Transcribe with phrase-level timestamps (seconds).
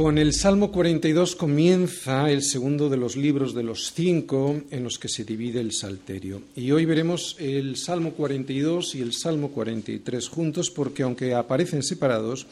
[0.00, 4.98] Con el Salmo 42 comienza el segundo de los libros de los cinco en los
[4.98, 6.40] que se divide el Salterio.
[6.56, 12.46] Y hoy veremos el Salmo 42 y el Salmo 43 juntos porque aunque aparecen separados,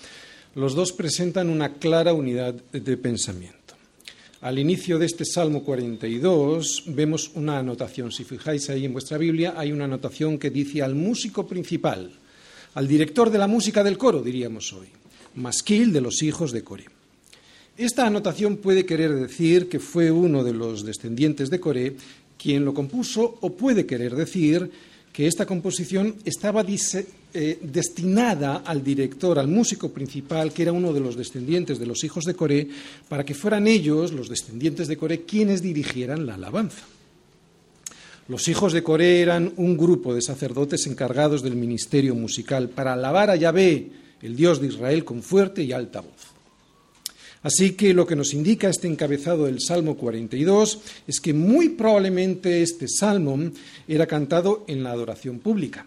[0.56, 3.76] los dos presentan una clara unidad de pensamiento.
[4.42, 8.12] Al inicio de este Salmo 42 vemos una anotación.
[8.12, 12.12] Si fijáis ahí en vuestra Biblia, hay una anotación que dice al músico principal,
[12.74, 14.88] al director de la música del coro, diríamos hoy,
[15.36, 16.97] masquil de los hijos de Coré.
[17.78, 21.94] Esta anotación puede querer decir que fue uno de los descendientes de Coré
[22.36, 24.68] quien lo compuso o puede querer decir
[25.12, 30.98] que esta composición estaba eh, destinada al director, al músico principal, que era uno de
[30.98, 32.68] los descendientes de los hijos de Coré,
[33.08, 36.82] para que fueran ellos, los descendientes de Coré, quienes dirigieran la alabanza.
[38.26, 43.30] Los hijos de Coré eran un grupo de sacerdotes encargados del ministerio musical para alabar
[43.30, 43.88] a Yahvé,
[44.20, 46.37] el Dios de Israel, con fuerte y alta voz.
[47.42, 52.62] Así que lo que nos indica este encabezado del Salmo 42 es que muy probablemente
[52.62, 53.38] este salmo
[53.86, 55.86] era cantado en la adoración pública.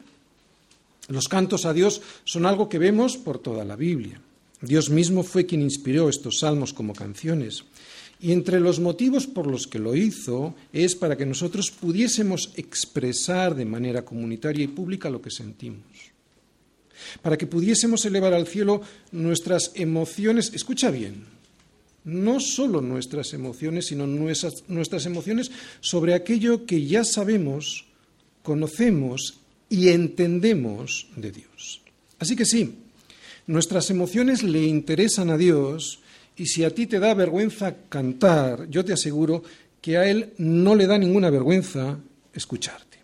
[1.09, 4.21] Los cantos a Dios son algo que vemos por toda la Biblia.
[4.61, 7.65] Dios mismo fue quien inspiró estos salmos como canciones.
[8.21, 13.55] Y entre los motivos por los que lo hizo es para que nosotros pudiésemos expresar
[13.55, 15.81] de manera comunitaria y pública lo que sentimos.
[17.23, 21.25] Para que pudiésemos elevar al cielo nuestras emociones, escucha bien,
[22.03, 27.85] no solo nuestras emociones, sino nuestras, nuestras, emociones sobre aquello que ya sabemos,
[28.43, 31.81] conocemos y entendemos de Dios.
[32.19, 32.75] Así que sí,
[33.47, 35.99] nuestras emociones le interesan a Dios
[36.35, 39.43] y si a ti te da vergüenza cantar, yo te aseguro
[39.81, 41.99] que a Él no le da ninguna vergüenza
[42.33, 42.97] escucharte.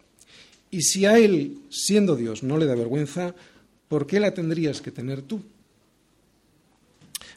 [0.72, 3.36] Y si a Él, siendo Dios, no le da vergüenza,
[3.88, 5.42] ¿por qué la tendrías que tener tú?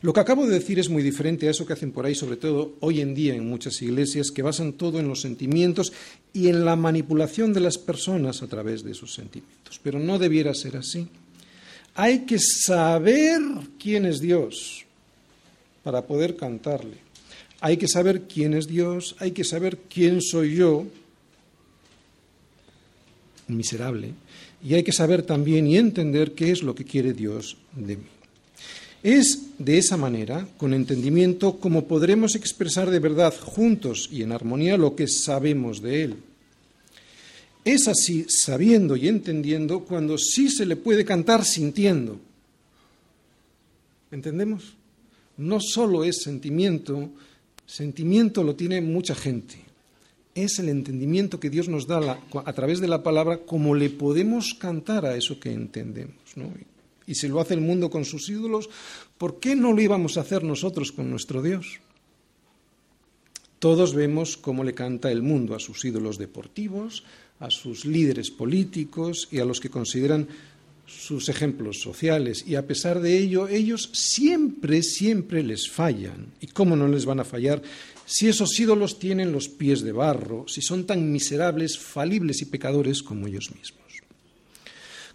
[0.02, 2.36] Lo que acabo de decir es muy diferente a eso que hacen por ahí, sobre
[2.36, 5.92] todo hoy en día en muchas iglesias, que basan todo en los sentimientos
[6.32, 9.78] y en la manipulación de las personas a través de sus sentimientos.
[9.82, 11.06] Pero no debiera ser así.
[11.94, 13.40] Hay que saber
[13.78, 14.86] quién es Dios
[15.82, 16.96] para poder cantarle.
[17.60, 20.86] Hay que saber quién es Dios, hay que saber quién soy yo,
[23.48, 24.14] miserable,
[24.64, 28.19] y hay que saber también y entender qué es lo que quiere Dios de mí.
[29.02, 34.76] Es de esa manera, con entendimiento, como podremos expresar de verdad juntos y en armonía
[34.76, 36.16] lo que sabemos de Él.
[37.64, 42.18] Es así, sabiendo y entendiendo, cuando sí se le puede cantar sintiendo.
[44.10, 44.74] ¿Entendemos?
[45.36, 47.10] No solo es sentimiento,
[47.64, 49.56] sentimiento lo tiene mucha gente.
[50.34, 54.54] Es el entendimiento que Dios nos da a través de la palabra, como le podemos
[54.58, 56.16] cantar a eso que entendemos.
[57.10, 58.71] Y si lo hace el mundo con sus ídolos,
[59.19, 61.81] ¿por qué no lo íbamos a hacer nosotros con nuestro Dios?
[63.59, 67.03] Todos vemos cómo le canta el mundo a sus ídolos deportivos,
[67.41, 70.28] a sus líderes políticos y a los que consideran
[70.87, 72.44] sus ejemplos sociales.
[72.47, 76.28] Y a pesar de ello, ellos siempre, siempre les fallan.
[76.41, 77.60] ¿Y cómo no les van a fallar
[78.06, 83.03] si esos ídolos tienen los pies de barro, si son tan miserables, falibles y pecadores
[83.03, 83.81] como ellos mismos?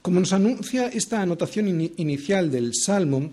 [0.05, 3.31] Como nos anuncia esta anotación inicial del Salmo,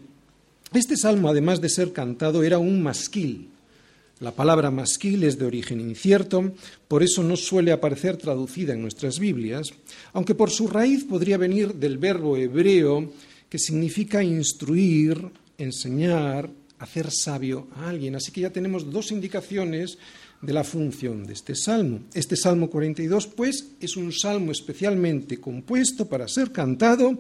[0.73, 3.51] este salmo, además de ser cantado, era un masquil.
[4.21, 6.55] La palabra masquil es de origen incierto,
[6.89, 9.69] por eso no suele aparecer traducida en nuestras Biblias,
[10.15, 13.13] aunque por su raíz podría venir del verbo hebreo
[13.51, 15.23] que significa instruir,
[15.59, 18.17] enseñar, hacer sabio a alguien.
[18.17, 19.99] Así que ya tenemos dos indicaciones
[20.43, 22.01] de la función de este salmo.
[22.13, 27.19] Este salmo 42, pues, es un salmo especialmente compuesto para ser cantado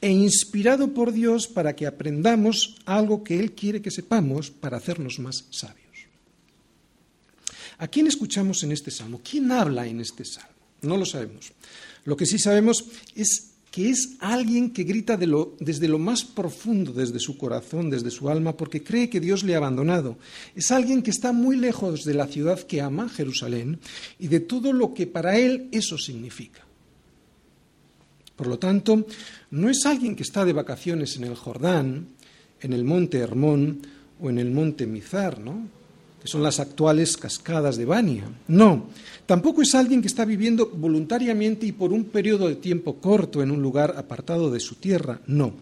[0.00, 5.18] e inspirado por Dios para que aprendamos algo que Él quiere que sepamos para hacernos
[5.20, 5.86] más sabios.
[7.78, 9.20] ¿A quién escuchamos en este salmo?
[9.22, 10.50] ¿Quién habla en este salmo?
[10.82, 11.52] No lo sabemos.
[12.04, 17.18] Lo que sí sabemos es que es alguien que grita desde lo más profundo, desde
[17.18, 20.16] su corazón, desde su alma, porque cree que Dios le ha abandonado.
[20.54, 23.78] Es alguien que está muy lejos de la ciudad que ama, Jerusalén,
[24.18, 26.62] y de todo lo que para él eso significa.
[28.34, 29.06] Por lo tanto,
[29.50, 32.06] no es alguien que está de vacaciones en el Jordán,
[32.62, 33.82] en el monte Hermón
[34.22, 35.68] o en el monte Mizar, ¿no?
[36.20, 38.24] Que son las actuales cascadas de Bania.
[38.48, 38.86] No,
[39.26, 43.50] tampoco es alguien que está viviendo voluntariamente y por un periodo de tiempo corto en
[43.50, 45.20] un lugar apartado de su tierra.
[45.26, 45.52] No,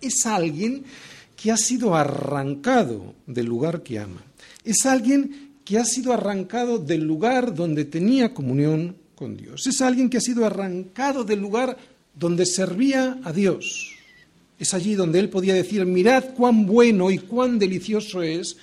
[0.00, 0.84] es alguien
[1.36, 4.22] que ha sido arrancado del lugar que ama.
[4.64, 9.66] Es alguien que ha sido arrancado del lugar donde tenía comunión con Dios.
[9.66, 11.76] Es alguien que ha sido arrancado del lugar
[12.14, 13.92] donde servía a Dios.
[14.58, 18.56] Es allí donde él podía decir, mirad cuán bueno y cuán delicioso es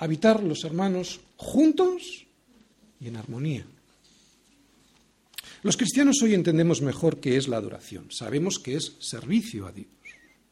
[0.00, 2.26] habitar los hermanos juntos
[3.00, 3.64] y en armonía.
[5.62, 8.10] Los cristianos hoy entendemos mejor qué es la adoración.
[8.10, 9.88] Sabemos que es servicio a Dios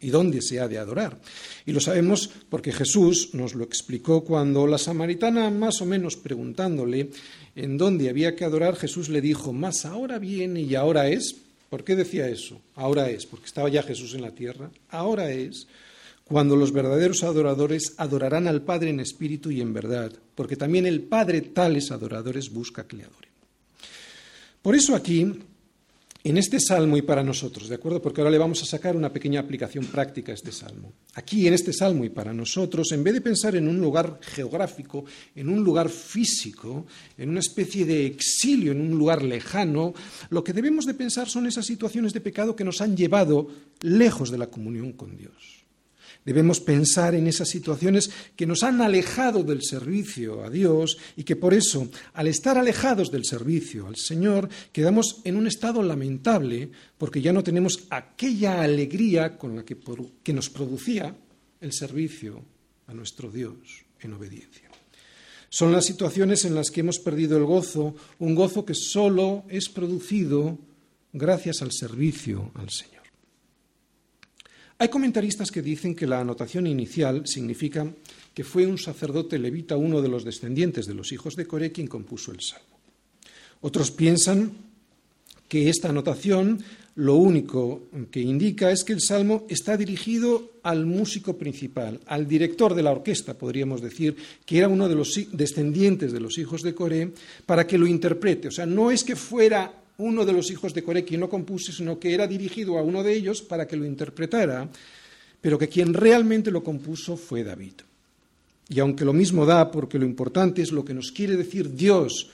[0.01, 1.19] y dónde se ha de adorar.
[1.65, 7.11] Y lo sabemos porque Jesús nos lo explicó cuando la samaritana, más o menos preguntándole
[7.57, 11.35] en dónde había que adorar, Jesús le dijo, más ahora viene y ahora es.
[11.71, 12.61] ¿Por qué decía eso?
[12.77, 14.71] Ahora es, porque estaba ya Jesús en la tierra.
[14.91, 15.67] Ahora es
[16.29, 21.01] cuando los verdaderos adoradores adorarán al Padre en espíritu y en verdad, porque también el
[21.01, 23.31] Padre tales adoradores busca que le adoren.
[24.61, 25.33] Por eso aquí,
[26.25, 28.03] en este salmo y para nosotros, ¿de acuerdo?
[28.03, 30.93] Porque ahora le vamos a sacar una pequeña aplicación práctica a este salmo.
[31.15, 35.07] Aquí, en este salmo y para nosotros, en vez de pensar en un lugar geográfico,
[35.35, 36.85] en un lugar físico,
[37.17, 39.95] en una especie de exilio, en un lugar lejano,
[40.29, 43.49] lo que debemos de pensar son esas situaciones de pecado que nos han llevado
[43.81, 45.58] lejos de la comunión con Dios.
[46.29, 51.37] Debemos pensar en esas situaciones que nos han alejado del servicio a Dios y que
[51.37, 57.23] por eso, al estar alejados del servicio al Señor, quedamos en un estado lamentable porque
[57.23, 59.79] ya no tenemos aquella alegría con la que,
[60.23, 61.17] que nos producía
[61.63, 62.45] el servicio
[62.89, 64.69] a nuestro Dios en obediencia.
[65.49, 69.71] Son las situaciones en las que hemos perdido el gozo, un gozo que solo es
[69.71, 70.59] producido
[71.15, 72.98] gracias al servicio al Señor.
[74.81, 77.93] Hay comentaristas que dicen que la anotación inicial significa
[78.33, 81.89] que fue un sacerdote levita, uno de los descendientes de los hijos de Coré, quien
[81.89, 82.79] compuso el salmo.
[83.61, 84.53] Otros piensan
[85.49, 86.63] que esta anotación
[86.95, 92.75] lo único que indica es que el salmo está dirigido al músico principal, al director
[92.75, 96.75] de la orquesta, podríamos decir, que era uno de los descendientes de los hijos de
[96.75, 97.13] Coré,
[97.47, 98.49] para que lo interprete.
[98.49, 101.73] O sea, no es que fuera uno de los hijos de Coré quien lo compuso,
[101.73, 104.69] sino que era dirigido a uno de ellos para que lo interpretara,
[105.41, 107.75] pero que quien realmente lo compuso fue David.
[108.69, 112.31] Y aunque lo mismo da, porque lo importante es lo que nos quiere decir Dios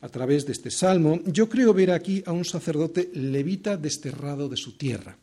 [0.00, 4.56] a través de este salmo, yo creo ver aquí a un sacerdote levita desterrado de
[4.56, 5.18] su tierra,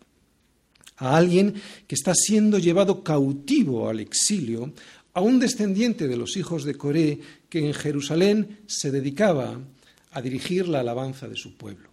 [0.98, 1.56] a alguien
[1.88, 4.72] que está siendo llevado cautivo al exilio,
[5.14, 7.20] a un descendiente de los hijos de Coré
[7.50, 9.60] que en Jerusalén se dedicaba
[10.12, 11.90] a dirigir la alabanza de su pueblo.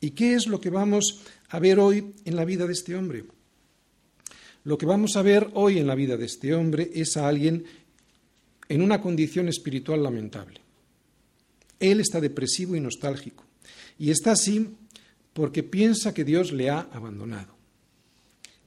[0.00, 3.24] ¿Y qué es lo que vamos a ver hoy en la vida de este hombre?
[4.64, 7.64] Lo que vamos a ver hoy en la vida de este hombre es a alguien
[8.68, 10.60] en una condición espiritual lamentable.
[11.78, 13.44] Él está depresivo y nostálgico.
[13.98, 14.74] Y está así
[15.32, 17.54] porque piensa que Dios le ha abandonado.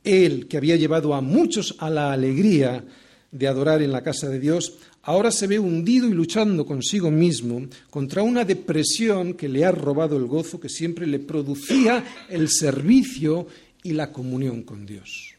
[0.04, 2.86] Él, que había llevado a muchos a la alegría
[3.32, 7.68] de adorar en la casa de Dios, ahora se ve hundido y luchando consigo mismo
[7.90, 13.48] contra una depresión que le ha robado el gozo que siempre le producía el servicio
[13.84, 15.36] y la comunión con Dios.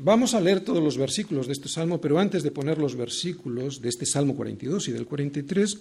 [0.00, 3.82] Vamos a leer todos los versículos de este salmo, pero antes de poner los versículos
[3.82, 5.78] de este salmo 42 y del 43,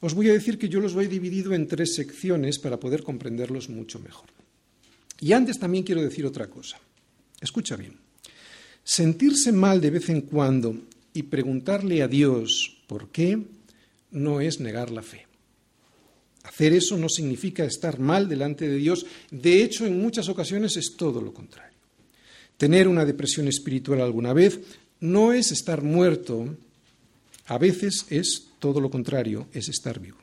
[0.00, 3.68] os voy a decir que yo los voy dividido en tres secciones para poder comprenderlos
[3.68, 4.28] mucho mejor.
[5.20, 6.78] Y antes también quiero decir otra cosa.
[7.40, 7.96] Escucha bien.
[8.82, 10.76] Sentirse mal de vez en cuando
[11.18, 13.42] y preguntarle a Dios por qué
[14.12, 15.26] no es negar la fe.
[16.44, 20.94] Hacer eso no significa estar mal delante de Dios, de hecho en muchas ocasiones es
[20.96, 21.76] todo lo contrario.
[22.56, 24.60] Tener una depresión espiritual alguna vez
[25.00, 26.56] no es estar muerto,
[27.46, 30.18] a veces es todo lo contrario, es estar vivo.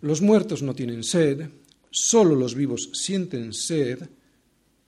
[0.00, 1.48] Los muertos no tienen sed,
[1.92, 4.08] solo los vivos sienten sed,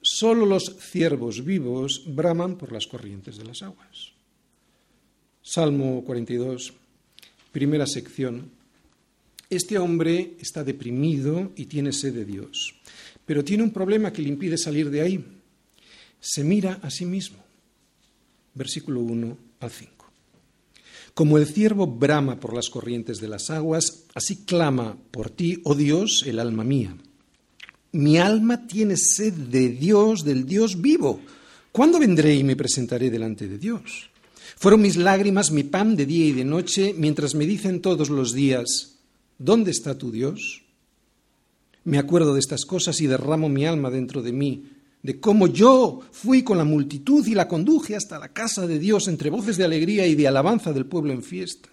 [0.03, 4.14] solo los ciervos vivos braman por las corrientes de las aguas.
[5.47, 6.73] Salmo 42,
[7.53, 8.51] primera sección.
[9.51, 12.75] Este hombre está deprimido y tiene sed de Dios,
[13.27, 15.23] pero tiene un problema que le impide salir de ahí.
[16.19, 17.45] Se mira a sí mismo.
[18.55, 19.93] Versículo 1 al 5.
[21.13, 25.75] Como el ciervo brama por las corrientes de las aguas, así clama por ti, oh
[25.75, 26.97] Dios, el alma mía.
[27.93, 31.21] Mi alma tiene sed de Dios, del Dios vivo.
[31.71, 34.09] ¿Cuándo vendré y me presentaré delante de Dios?
[34.57, 38.33] Fueron mis lágrimas mi pan de día y de noche, mientras me dicen todos los
[38.33, 38.97] días,
[39.39, 40.63] ¿dónde está tu Dios?
[41.85, 44.65] Me acuerdo de estas cosas y derramo mi alma dentro de mí,
[45.03, 49.07] de cómo yo fui con la multitud y la conduje hasta la casa de Dios
[49.09, 51.69] entre voces de alegría y de alabanza del pueblo en fiesta.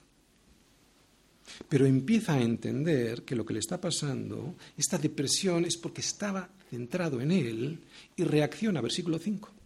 [1.69, 6.49] Pero empieza a entender que lo que le está pasando, esta depresión, es porque estaba
[6.69, 7.79] centrado en él
[8.17, 9.60] y reacciona, versículo 5.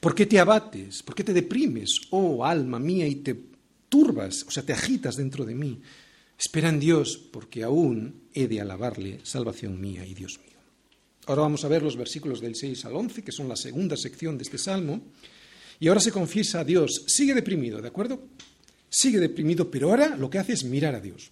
[0.00, 1.02] ¿Por qué te abates?
[1.02, 3.36] ¿Por qué te deprimes, oh alma mía, y te
[3.88, 5.80] turbas, o sea, te agitas dentro de mí?
[6.38, 10.58] Espera en Dios, porque aún he de alabarle, salvación mía y Dios mío.
[11.26, 14.38] Ahora vamos a ver los versículos del 6 al 11, que son la segunda sección
[14.38, 15.02] de este salmo.
[15.78, 17.04] Y ahora se confiesa a Dios.
[17.06, 18.22] Sigue deprimido, ¿de acuerdo?
[18.88, 21.30] Sigue deprimido, pero ahora lo que hace es mirar a Dios.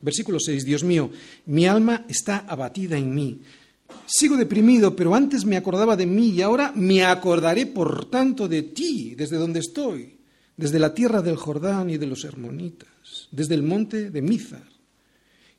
[0.00, 1.10] Versículo 6, Dios mío,
[1.46, 3.40] mi alma está abatida en mí.
[4.06, 8.62] Sigo deprimido, pero antes me acordaba de mí y ahora me acordaré por tanto de
[8.62, 10.16] ti, desde donde estoy,
[10.56, 14.68] desde la tierra del Jordán y de los Hermonitas, desde el monte de Mizar,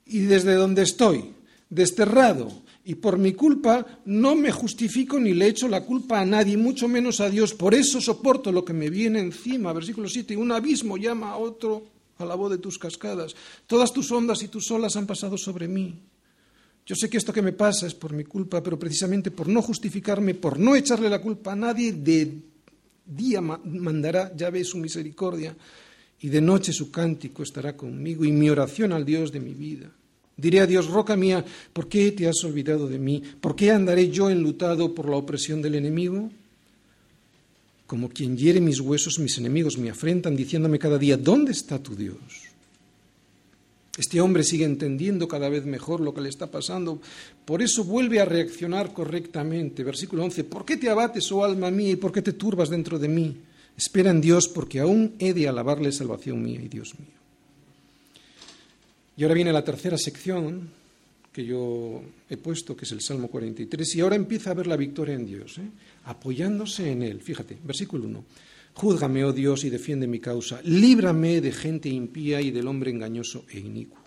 [0.05, 1.33] y desde donde estoy,
[1.69, 6.55] desterrado, y por mi culpa no me justifico ni le echo la culpa a nadie,
[6.55, 7.53] mucho menos a Dios.
[7.53, 9.73] Por eso soporto lo que me viene encima.
[9.73, 10.37] Versículo 7.
[10.37, 11.83] Un abismo llama a otro
[12.17, 13.35] a la voz de tus cascadas.
[13.67, 15.99] Todas tus ondas y tus olas han pasado sobre mí.
[16.87, 19.61] Yo sé que esto que me pasa es por mi culpa, pero precisamente por no
[19.61, 22.31] justificarme, por no echarle la culpa a nadie, de
[23.05, 25.53] día mandará Yahvé su misericordia
[26.21, 29.91] y de noche su cántico estará conmigo y mi oración al Dios de mi vida.
[30.37, 33.21] Diré a Dios, roca mía, ¿por qué te has olvidado de mí?
[33.41, 36.31] ¿Por qué andaré yo enlutado por la opresión del enemigo?
[37.85, 41.95] Como quien hiere mis huesos, mis enemigos me afrentan, diciéndome cada día, ¿dónde está tu
[41.95, 42.46] Dios?
[43.97, 47.01] Este hombre sigue entendiendo cada vez mejor lo que le está pasando,
[47.45, 49.83] por eso vuelve a reaccionar correctamente.
[49.83, 52.99] Versículo 11, ¿por qué te abates, oh alma mía, y por qué te turbas dentro
[52.99, 53.37] de mí?
[53.75, 57.17] Espera en Dios, porque aún he de alabarle salvación mía y Dios mío.
[59.17, 60.69] Y ahora viene la tercera sección
[61.33, 64.77] que yo he puesto, que es el Salmo 43, y ahora empieza a ver la
[64.77, 65.69] victoria en Dios, ¿eh?
[66.05, 67.21] apoyándose en Él.
[67.21, 68.23] Fíjate, versículo 1.
[68.77, 70.61] Júzgame, oh Dios, y defiende mi causa.
[70.61, 73.97] Líbrame de gente impía y del hombre engañoso e inicuo.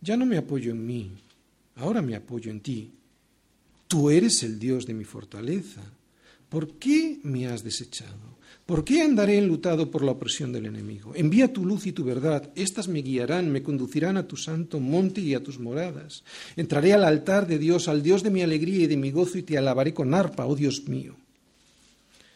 [0.00, 1.12] Ya no me apoyo en mí,
[1.76, 2.90] ahora me apoyo en ti.
[3.86, 5.82] Tú eres el Dios de mi fortaleza.
[6.48, 8.38] ¿Por qué me has desechado?
[8.64, 11.12] ¿Por qué andaré enlutado por la opresión del enemigo?
[11.14, 15.20] Envía tu luz y tu verdad, éstas me guiarán, me conducirán a tu santo monte
[15.20, 16.24] y a tus moradas.
[16.56, 19.42] Entraré al altar de Dios, al Dios de mi alegría y de mi gozo, y
[19.42, 21.16] te alabaré con arpa, oh Dios mío.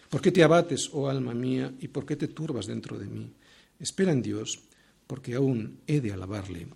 [0.08, 3.30] ¿Por qué te abates, oh alma mía, y por qué te turbas dentro de mí?
[3.78, 4.60] Espera en Dios,
[5.06, 6.66] porque aún he de alabarle,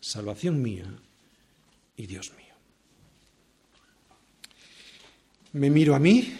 [0.00, 0.86] salvación mía
[1.96, 2.54] y Dios mío.
[5.52, 6.32] Me miro a mí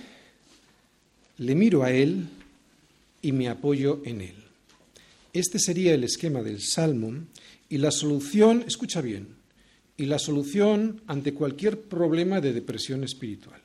[1.39, 2.29] le miro a Él
[3.23, 4.35] y me apoyo en Él.
[5.33, 7.13] Este sería el esquema del Salmo
[7.69, 9.37] y la solución, escucha bien,
[9.97, 13.61] y la solución ante cualquier problema de depresión espiritual.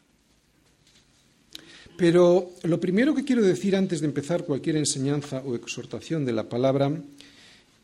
[1.98, 6.50] Pero lo primero que quiero decir antes de empezar cualquier enseñanza o exhortación de la
[6.50, 6.92] palabra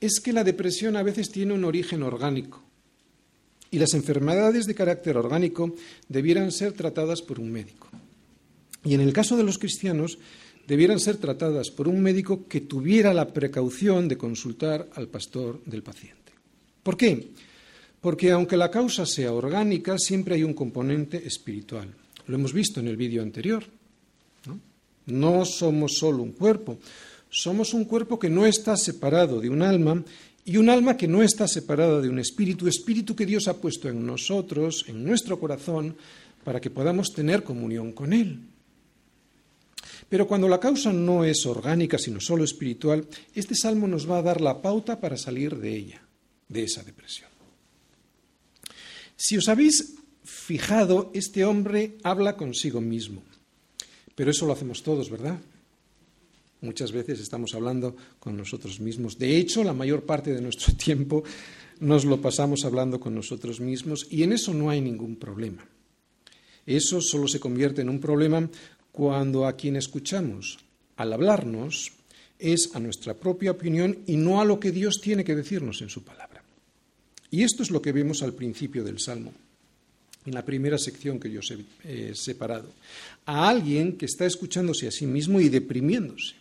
[0.01, 2.63] es que la depresión a veces tiene un origen orgánico
[3.71, 5.75] y las enfermedades de carácter orgánico
[6.07, 7.87] debieran ser tratadas por un médico.
[8.83, 10.17] Y en el caso de los cristianos,
[10.67, 15.83] debieran ser tratadas por un médico que tuviera la precaución de consultar al pastor del
[15.83, 16.31] paciente.
[16.81, 17.29] ¿Por qué?
[18.01, 21.93] Porque aunque la causa sea orgánica, siempre hay un componente espiritual.
[22.27, 23.63] Lo hemos visto en el vídeo anterior.
[25.11, 25.45] ¿No?
[25.45, 26.79] somos solo un cuerpo,
[27.29, 30.03] somos un cuerpo que no está separado de un alma
[30.45, 33.87] y un alma que no está separada de un espíritu, espíritu que Dios ha puesto
[33.87, 35.95] en nosotros, en nuestro corazón,
[36.43, 38.39] para que podamos tener comunión con Él.
[40.09, 44.23] Pero cuando la causa no es orgánica, sino solo espiritual, este salmo nos va a
[44.23, 46.01] dar la pauta para salir de ella,
[46.47, 47.29] de esa depresión.
[49.15, 53.21] Si os habéis fijado, este hombre habla consigo mismo.
[54.19, 55.39] Pero eso lo hacemos todos, ¿verdad?
[56.59, 59.17] Muchas veces estamos hablando con nosotros mismos.
[59.17, 61.23] De hecho, la mayor parte de nuestro tiempo
[61.79, 65.65] nos lo pasamos hablando con nosotros mismos y en eso no hay ningún problema.
[66.65, 68.49] Eso solo se convierte en un problema
[68.91, 70.59] cuando a quien escuchamos
[70.97, 71.93] al hablarnos
[72.38, 75.88] es a nuestra propia opinión y no a lo que Dios tiene que decirnos en
[75.88, 76.43] su palabra.
[77.31, 79.31] Y esto es lo que vemos al principio del Salmo,
[80.25, 81.41] en la primera sección que yo
[81.83, 82.69] he separado.
[83.25, 86.35] A alguien que está escuchándose a sí mismo y deprimiéndose.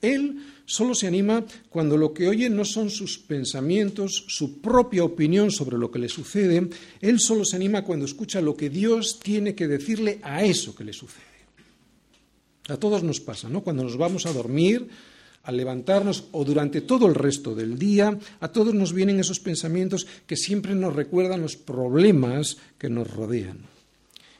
[0.00, 5.50] Él solo se anima cuando lo que oye no son sus pensamientos, su propia opinión
[5.50, 6.68] sobre lo que le sucede.
[7.00, 10.84] Él solo se anima cuando escucha lo que Dios tiene que decirle a eso que
[10.84, 11.24] le sucede.
[12.68, 13.62] A todos nos pasa, ¿no?
[13.62, 14.86] Cuando nos vamos a dormir,
[15.42, 20.06] al levantarnos o durante todo el resto del día, a todos nos vienen esos pensamientos
[20.26, 23.58] que siempre nos recuerdan los problemas que nos rodean.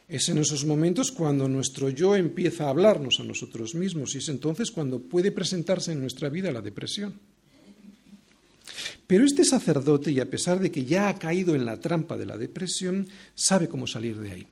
[0.08, 4.28] Es en esos momentos cuando nuestro yo empieza a hablarnos a nosotros mismos y es
[4.28, 7.14] entonces cuando puede presentarse en nuestra vida la depresión.
[9.06, 12.26] Pero este sacerdote, y a pesar de que ya ha caído en la trampa de
[12.26, 14.46] la depresión, sabe cómo salir de ahí.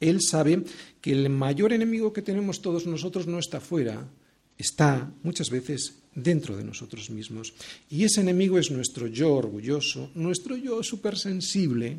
[0.00, 0.64] Él sabe
[1.00, 4.08] que el mayor enemigo que tenemos todos nosotros no está fuera,
[4.58, 7.52] está muchas veces dentro de nosotros mismos.
[7.90, 11.96] Y ese enemigo es nuestro yo orgulloso, nuestro yo supersensible,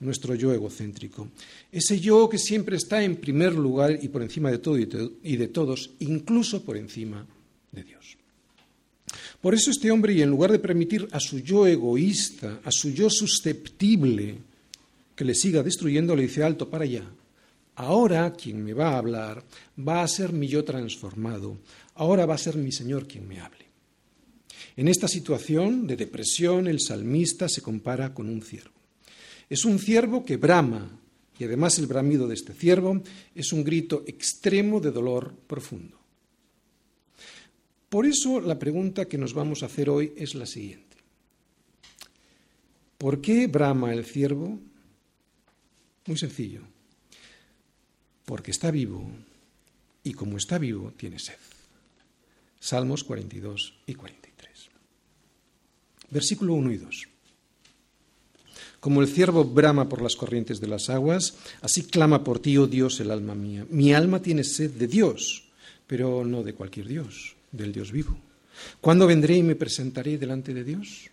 [0.00, 1.28] nuestro yo egocéntrico.
[1.72, 5.48] Ese yo que siempre está en primer lugar y por encima de todo y de
[5.48, 7.26] todos, incluso por encima
[7.72, 8.16] de Dios.
[9.40, 12.90] Por eso este hombre, y en lugar de permitir a su yo egoísta, a su
[12.90, 14.38] yo susceptible,
[15.14, 17.04] que le siga destruyendo, le dice alto para allá.
[17.76, 19.44] Ahora quien me va a hablar
[19.76, 21.58] va a ser mi yo transformado.
[21.94, 23.64] Ahora va a ser mi Señor quien me hable.
[24.76, 28.74] En esta situación de depresión, el salmista se compara con un ciervo.
[29.48, 30.98] Es un ciervo que brama,
[31.38, 33.00] y además el bramido de este ciervo
[33.34, 35.98] es un grito extremo de dolor profundo.
[37.88, 40.96] Por eso la pregunta que nos vamos a hacer hoy es la siguiente.
[42.98, 44.58] ¿Por qué brama el ciervo?
[46.06, 46.73] Muy sencillo.
[48.24, 49.10] Porque está vivo
[50.02, 51.38] y como está vivo tiene sed.
[52.60, 54.68] Salmos 42 y 43.
[56.10, 57.08] Versículo 1 y 2.
[58.80, 62.66] Como el ciervo brama por las corrientes de las aguas, así clama por ti, oh
[62.66, 63.66] Dios, el alma mía.
[63.70, 65.44] Mi alma tiene sed de Dios,
[65.86, 68.16] pero no de cualquier Dios, del Dios vivo.
[68.80, 71.10] ¿Cuándo vendré y me presentaré delante de Dios?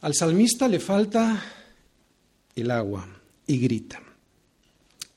[0.00, 1.42] Al salmista le falta
[2.54, 3.06] el agua
[3.46, 4.02] y grita.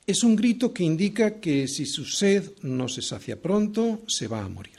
[0.07, 4.43] Es un grito que indica que si su sed no se sacia pronto, se va
[4.43, 4.73] a morir.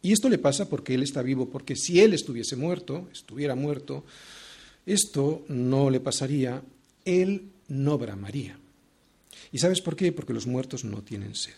[0.00, 4.04] Y esto le pasa porque él está vivo, porque si él estuviese muerto, estuviera muerto,
[4.86, 6.62] esto no le pasaría,
[7.04, 8.58] él no bramaría.
[9.52, 10.12] ¿Y sabes por qué?
[10.12, 11.54] Porque los muertos no tienen sed.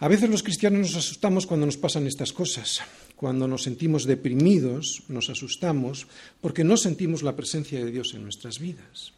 [0.00, 2.80] A veces los cristianos nos asustamos cuando nos pasan estas cosas.
[3.16, 6.06] Cuando nos sentimos deprimidos, nos asustamos
[6.40, 9.12] porque no sentimos la presencia de Dios en nuestras vidas.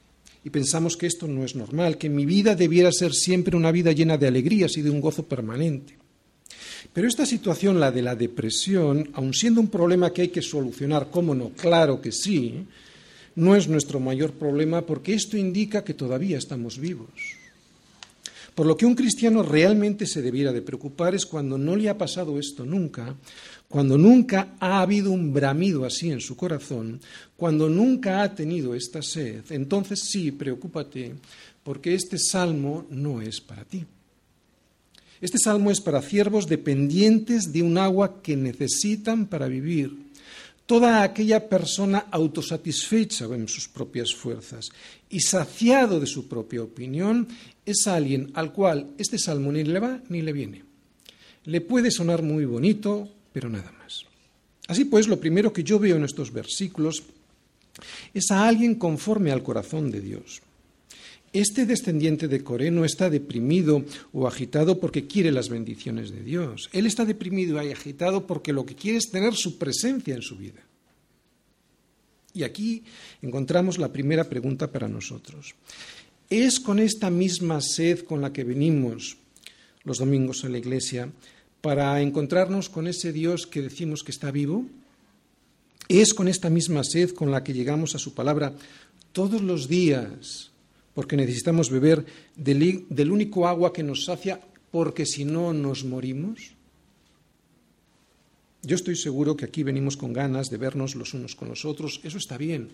[0.45, 3.93] Y pensamos que esto no es normal, que mi vida debiera ser siempre una vida
[3.93, 5.99] llena de alegrías y de un gozo permanente.
[6.93, 11.09] Pero esta situación, la de la depresión, aun siendo un problema que hay que solucionar,
[11.11, 11.51] ¿cómo no?
[11.51, 12.67] Claro que sí,
[13.37, 17.40] no es nuestro mayor problema porque esto indica que todavía estamos vivos.
[18.61, 21.97] Por lo que un cristiano realmente se debiera de preocupar es cuando no le ha
[21.97, 23.17] pasado esto nunca,
[23.67, 27.01] cuando nunca ha habido un bramido así en su corazón,
[27.39, 31.15] cuando nunca ha tenido esta sed, entonces sí, preocúpate,
[31.63, 33.87] porque este salmo no es para ti.
[35.23, 40.10] Este salmo es para ciervos dependientes de un agua que necesitan para vivir.
[40.71, 44.71] Toda aquella persona autosatisfecha en sus propias fuerzas
[45.09, 47.27] y saciado de su propia opinión
[47.67, 50.63] es alguien al cual este salmo ni le va ni le viene.
[51.47, 54.05] Le puede sonar muy bonito, pero nada más.
[54.69, 57.03] Así pues, lo primero que yo veo en estos versículos
[58.15, 60.41] es a alguien conforme al corazón de Dios.
[61.33, 66.69] Este descendiente de Coré no está deprimido o agitado porque quiere las bendiciones de Dios.
[66.73, 70.37] Él está deprimido y agitado porque lo que quiere es tener su presencia en su
[70.37, 70.61] vida.
[72.35, 72.83] Y aquí
[73.23, 75.55] encontramos la primera pregunta para nosotros.
[76.29, 79.17] ¿Es con esta misma sed con la que venimos
[79.85, 81.11] los domingos a la iglesia
[81.61, 84.67] para encontrarnos con ese Dios que decimos que está vivo?
[85.89, 88.53] ¿Es con esta misma sed con la que llegamos a su palabra
[89.13, 90.51] todos los días
[90.95, 92.05] porque necesitamos beber
[92.37, 96.53] del, único agua que nos sacia, porque si no nos morimos?
[98.63, 102.01] Yo estoy seguro que aquí venimos con ganas de vernos los unos con los otros.
[102.05, 102.69] Eso está bien,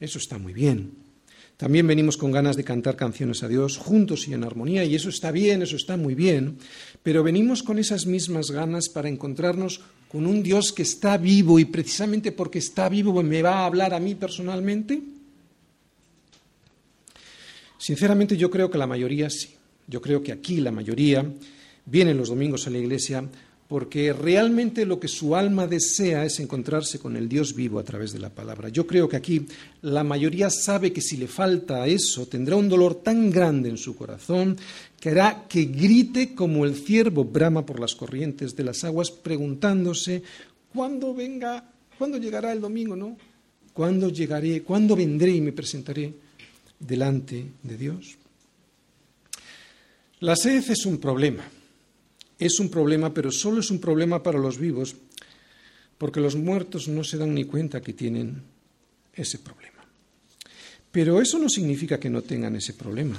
[0.00, 0.92] eso está muy bien.
[1.56, 5.08] También venimos con ganas de cantar canciones a Dios juntos y en armonía, y eso
[5.08, 6.58] está bien, eso está muy bien.
[7.02, 11.64] Pero venimos con esas mismas ganas para encontrarnos con un Dios que está vivo y
[11.64, 15.02] precisamente porque está vivo me va a hablar a mí personalmente.
[17.78, 19.54] Sinceramente yo creo que la mayoría sí.
[19.86, 21.24] Yo creo que aquí la mayoría
[21.84, 23.24] vienen los domingos a la iglesia
[23.68, 28.12] porque realmente lo que su alma desea es encontrarse con el Dios vivo a través
[28.12, 28.68] de la palabra.
[28.68, 29.46] Yo creo que aquí
[29.82, 33.96] la mayoría sabe que si le falta eso, tendrá un dolor tan grande en su
[33.96, 34.56] corazón
[35.00, 40.22] que hará que grite como el ciervo brama por las corrientes de las aguas, preguntándose
[40.72, 43.16] cuándo venga, cuándo llegará el domingo, ¿no?
[43.72, 44.62] ¿Cuándo llegaré?
[44.62, 46.14] ¿Cuándo vendré y me presentaré?
[46.78, 48.16] Delante de Dios?
[50.20, 51.44] La sed es un problema.
[52.38, 54.96] Es un problema, pero solo es un problema para los vivos,
[55.98, 58.42] porque los muertos no se dan ni cuenta que tienen
[59.14, 59.84] ese problema.
[60.92, 63.18] Pero eso no significa que no tengan ese problema.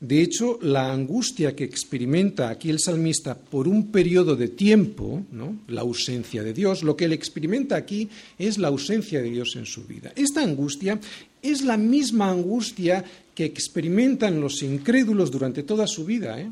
[0.00, 5.58] De hecho, la angustia que experimenta aquí el salmista por un periodo de tiempo, ¿no?
[5.66, 8.08] la ausencia de Dios, lo que él experimenta aquí
[8.38, 10.12] es la ausencia de Dios en su vida.
[10.14, 11.00] Esta angustia
[11.42, 16.40] es la misma angustia que experimentan los incrédulos durante toda su vida.
[16.40, 16.50] ¿eh?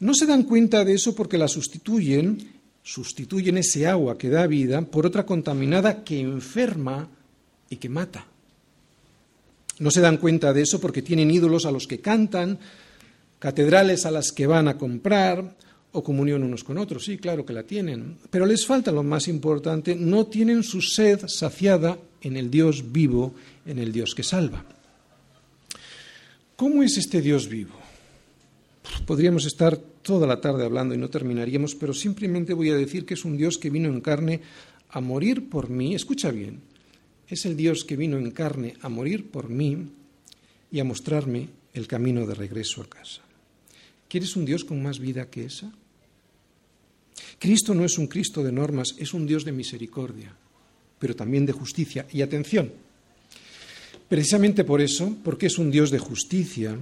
[0.00, 2.38] No se dan cuenta de eso porque la sustituyen,
[2.82, 7.08] sustituyen ese agua que da vida por otra contaminada que enferma
[7.68, 8.29] y que mata.
[9.80, 12.58] No se dan cuenta de eso porque tienen ídolos a los que cantan,
[13.38, 15.56] catedrales a las que van a comprar
[15.92, 17.04] o comunión unos con otros.
[17.04, 21.26] Sí, claro que la tienen, pero les falta lo más importante, no tienen su sed
[21.26, 23.34] saciada en el Dios vivo,
[23.66, 24.64] en el Dios que salva.
[26.56, 27.74] ¿Cómo es este Dios vivo?
[29.06, 33.14] Podríamos estar toda la tarde hablando y no terminaríamos, pero simplemente voy a decir que
[33.14, 34.42] es un Dios que vino en carne
[34.90, 35.94] a morir por mí.
[35.94, 36.60] Escucha bien,
[37.30, 39.88] es el Dios que vino en carne a morir por mí
[40.70, 43.22] y a mostrarme el camino de regreso a casa.
[44.08, 45.72] ¿Quieres un Dios con más vida que esa?
[47.38, 50.34] Cristo no es un Cristo de normas, es un Dios de misericordia,
[50.98, 52.06] pero también de justicia.
[52.12, 52.72] Y atención,
[54.10, 56.76] Precisamente por eso, porque es un Dios de justicia,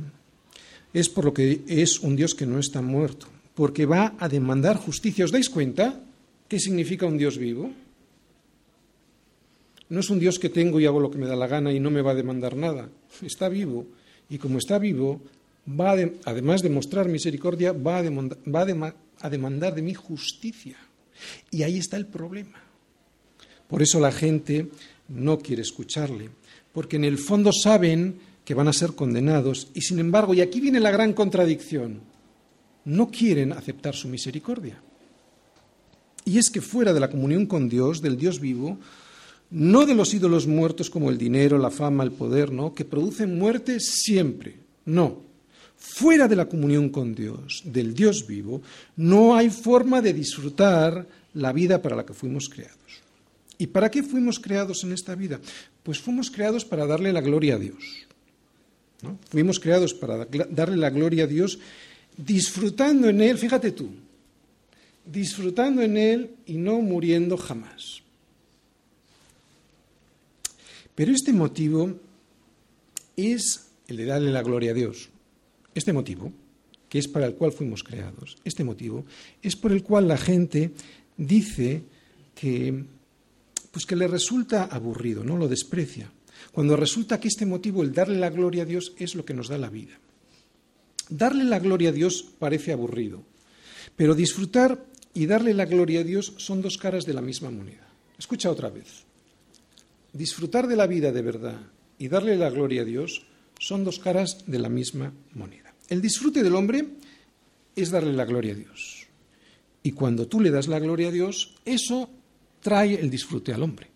[0.95, 4.79] es por lo que es un Dios que no está muerto, porque va a demandar
[4.79, 5.29] justicia.
[5.29, 6.01] ¿Os dais cuenta
[6.49, 7.69] qué significa un Dios vivo?
[9.89, 11.81] No es un Dios que tengo y hago lo que me da la gana y
[11.81, 12.89] no me va a demandar nada.
[13.23, 13.87] Está vivo
[14.29, 15.21] y como está vivo,
[15.69, 20.77] va además de mostrar misericordia, va, va a demandar de mí justicia.
[21.51, 22.63] Y ahí está el problema.
[23.67, 24.69] Por eso la gente
[25.09, 26.31] no quiere escucharle
[26.79, 30.61] porque en el fondo saben que van a ser condenados y sin embargo, y aquí
[30.61, 32.01] viene la gran contradicción,
[32.85, 34.81] no quieren aceptar su misericordia.
[36.25, 38.79] Y es que fuera de la comunión con Dios, del Dios vivo,
[39.51, 42.75] no de los ídolos muertos como el dinero, la fama, el poder, ¿no?
[42.75, 45.27] que producen muerte siempre, no.
[45.77, 48.63] Fuera de la comunión con Dios, del Dios vivo,
[48.97, 52.79] no hay forma de disfrutar la vida para la que fuimos creados.
[53.59, 55.41] ¿Y para qué fuimos creados en esta vida?
[55.83, 58.07] Pues fuimos creados para darle la gloria a Dios.
[59.31, 61.59] Fuimos creados para darle la gloria a Dios
[62.17, 63.91] disfrutando en Él, fíjate tú,
[65.07, 68.03] disfrutando en Él y no muriendo jamás.
[70.99, 71.95] Pero este motivo
[73.17, 75.11] es el de darle la gloria a Dios.
[75.73, 76.33] Este motivo,
[76.89, 79.05] que es para el cual fuimos creados, este motivo
[79.41, 80.73] es por el cual la gente
[81.17, 81.85] dice
[82.35, 82.85] que
[83.71, 86.11] pues que le resulta aburrido, no lo desprecia.
[86.51, 89.47] Cuando resulta que este motivo, el darle la gloria a Dios, es lo que nos
[89.47, 89.97] da la vida.
[91.11, 93.23] Darle la gloria a Dios parece aburrido,
[93.95, 94.85] pero disfrutar
[95.15, 97.87] y darle la gloria a Dios son dos caras de la misma moneda.
[98.19, 99.07] Escucha otra vez.
[100.13, 101.61] Disfrutar de la vida de verdad
[101.99, 103.27] y darle la gloria a Dios
[103.59, 105.75] son dos caras de la misma moneda.
[105.89, 106.87] El disfrute del hombre
[107.75, 109.07] es darle la gloria a Dios.
[109.83, 112.11] Y cuando tú le das la gloria a Dios, eso
[112.61, 113.89] trae el disfrute al hombre.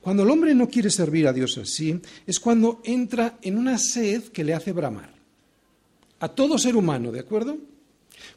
[0.00, 4.24] Cuando el hombre no quiere servir a Dios así, es cuando entra en una sed
[4.24, 5.12] que le hace bramar.
[6.20, 7.58] A todo ser humano, ¿de acuerdo?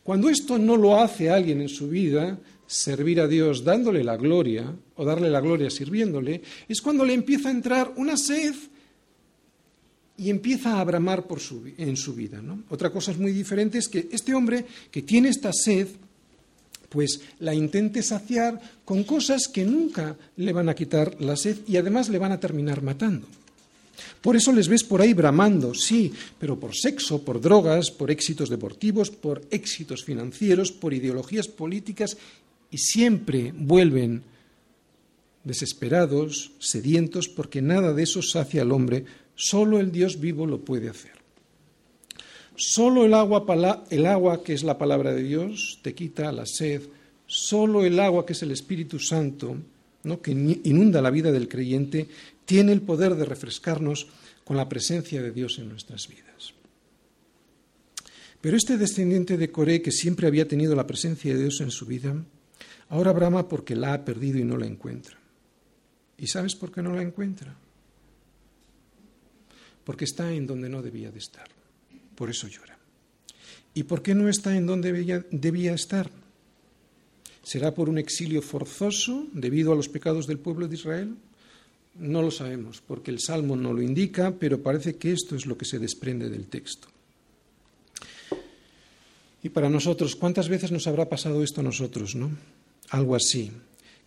[0.04, 4.72] Cuando esto no lo hace alguien en su vida, servir a Dios dándole la gloria
[4.96, 8.54] o darle la gloria sirviéndole, es cuando le empieza a entrar una sed
[10.18, 12.40] y empieza a bramar por su, en su vida.
[12.70, 15.88] Otra cosa es muy diferente es que este hombre que tiene esta sed
[16.90, 21.78] pues la intente saciar con cosas que nunca le van a quitar la sed y
[21.78, 23.28] además le van a terminar matando.
[24.22, 28.50] Por eso les ves por ahí bramando, sí, pero por sexo, por drogas, por éxitos
[28.50, 32.18] deportivos, por éxitos financieros, por ideologías políticas
[32.72, 34.24] y siempre vuelven
[35.44, 39.06] desesperados, sedientos, porque nada de eso sacia al hombre,
[39.36, 41.20] solo el Dios vivo lo puede hacer.
[42.56, 46.82] Solo el agua, el agua que es la palabra de Dios te quita la sed.
[47.26, 49.56] Solo el agua que es el Espíritu Santo,
[50.04, 50.22] ¿no?
[50.22, 52.10] que inunda la vida del creyente,
[52.44, 54.08] tiene el poder de refrescarnos
[54.44, 56.54] con la presencia de Dios en nuestras vidas.
[58.42, 61.86] Pero este descendiente de Coré, que siempre había tenido la presencia de Dios en su
[61.86, 62.16] vida,
[62.90, 65.18] ahora brama porque la ha perdido y no la encuentra.
[66.18, 67.56] ¿Y sabes por qué no la encuentra?
[69.84, 71.60] Porque está en donde no debía de estar
[72.20, 72.78] por eso llora.
[73.74, 76.12] ¿Y por qué no está en donde debía, estar?
[77.44, 81.16] ¿Será por un exilio forzoso debido a los pecados del pueblo de Israel?
[81.96, 85.58] No lo sabemos, porque el Salmo no lo indica, pero parece que esto es lo
[85.58, 86.90] que se desprende del texto.
[89.42, 92.32] Y para nosotros, ¿cuántas veces nos habrá pasado esto a nosotros, no?
[92.90, 93.52] Algo así,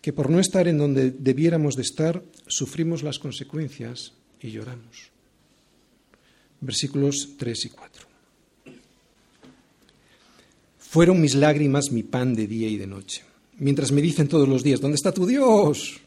[0.01, 5.13] que por no estar en donde debiéramos de estar, sufrimos las consecuencias y lloramos
[6.63, 8.07] versículos 3 y 4.
[10.77, 13.23] Fueron mis lágrimas mi pan de día y de noche.
[13.57, 15.99] Mientras me dicen todos los días, ¿dónde está tu Dios?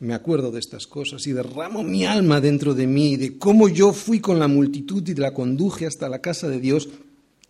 [0.00, 3.92] Me acuerdo de estas cosas y derramo mi alma dentro de mí, de cómo yo
[3.92, 6.88] fui con la multitud y la conduje hasta la casa de Dios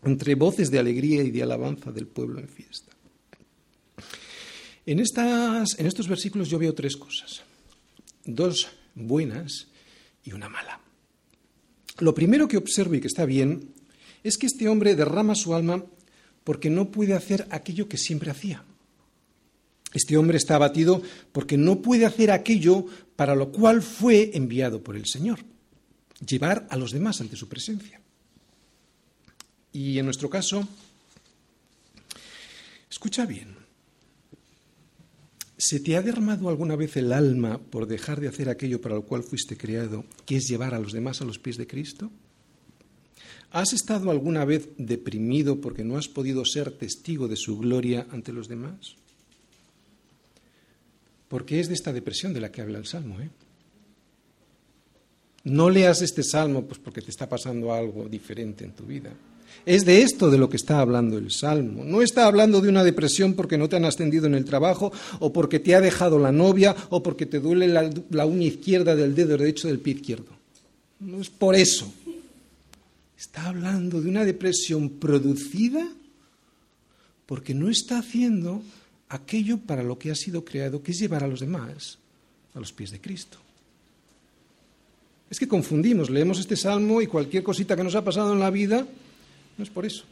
[0.04, 2.93] entre voces de alegría y de alabanza del pueblo en fiesta.
[4.87, 7.42] En, estas, en estos versículos yo veo tres cosas,
[8.25, 9.68] dos buenas
[10.25, 10.81] y una mala.
[11.99, 13.73] Lo primero que observo y que está bien
[14.23, 15.85] es que este hombre derrama su alma
[16.42, 18.64] porque no puede hacer aquello que siempre hacía.
[19.92, 24.97] Este hombre está abatido porque no puede hacer aquello para lo cual fue enviado por
[24.97, 25.38] el Señor,
[26.27, 28.01] llevar a los demás ante su presencia.
[29.73, 30.66] Y en nuestro caso,
[32.90, 33.63] escucha bien,
[35.56, 39.02] ¿se te ha derramado alguna vez el alma por dejar de hacer aquello para lo
[39.02, 42.10] cual fuiste creado, que es llevar a los demás a los pies de Cristo?
[43.50, 48.32] ¿Has estado alguna vez deprimido porque no has podido ser testigo de su gloria ante
[48.32, 48.96] los demás?
[51.28, 53.20] Porque es de esta depresión de la que habla el Salmo.
[53.20, 53.30] ¿eh?
[55.44, 59.12] No leas este Salmo pues porque te está pasando algo diferente en tu vida.
[59.66, 61.84] Es de esto de lo que está hablando el Salmo.
[61.84, 65.32] No está hablando de una depresión porque no te han ascendido en el trabajo o
[65.32, 69.36] porque te ha dejado la novia o porque te duele la, uña izquierda del dedo
[69.36, 70.32] derecho del pie izquierdo.
[71.00, 71.92] No es por eso.
[73.18, 75.88] Está hablando de una depresión producida
[77.26, 78.62] porque no está haciendo
[79.08, 81.98] aquello para lo que ha sido creado, que es llevar a los demás
[82.54, 83.38] a los pies de Cristo.
[85.28, 88.50] Es que confundimos, leemos este salmo y cualquier cosita que nos ha pasado en la
[88.50, 88.86] vida,
[89.56, 90.04] no es por eso.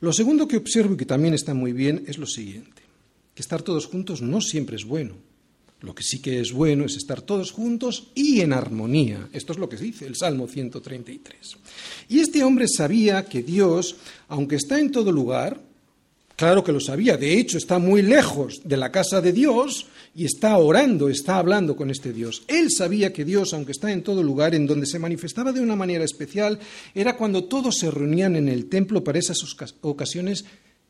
[0.00, 2.82] Lo segundo que observo y que también está muy bien es lo siguiente,
[3.34, 5.14] que estar todos juntos no siempre es bueno.
[5.80, 9.28] Lo que sí que es bueno es estar todos juntos y en armonía.
[9.32, 11.56] Esto es lo que dice el Salmo 133.
[12.08, 13.96] Y este hombre sabía que Dios,
[14.28, 15.60] aunque está en todo lugar,
[16.42, 20.24] claro que lo sabía, de hecho está muy lejos de la casa de Dios y
[20.24, 22.42] está orando, está hablando con este Dios.
[22.48, 25.76] Él sabía que Dios, aunque está en todo lugar, en donde se manifestaba de una
[25.76, 26.58] manera especial,
[26.96, 29.38] era cuando todos se reunían en el templo para esas
[29.82, 30.44] ocasiones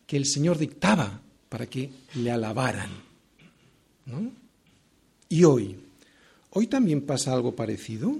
[0.07, 2.89] que el Señor dictaba para que le alabaran.
[4.07, 4.33] ¿No?
[5.29, 5.77] ¿Y hoy?
[6.49, 8.17] ¿Hoy también pasa algo parecido?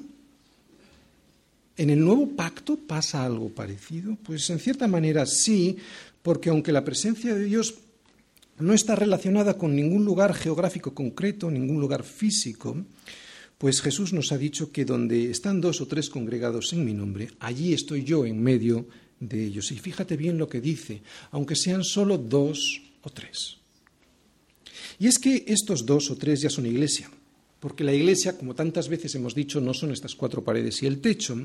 [1.79, 4.19] ¿En el nuevo pacto pasa algo parecido?
[4.23, 5.79] Pues en cierta manera sí,
[6.23, 7.75] porque aunque la presencia de Dios
[8.59, 12.77] no está relacionada con ningún lugar geográfico concreto, ningún lugar físico,
[13.59, 17.31] pues Jesús nos ha dicho que donde están dos o tres congregados en mi nombre,
[17.41, 18.87] allí estoy yo en medio
[19.21, 19.71] de ellos.
[19.71, 23.59] Y fíjate bien lo que dice, aunque sean solo dos o tres.
[24.99, 27.11] Y es que estos dos o tres ya son iglesia,
[27.61, 31.01] porque la iglesia, como tantas veces hemos dicho, no son estas cuatro paredes y el
[31.01, 31.37] techo,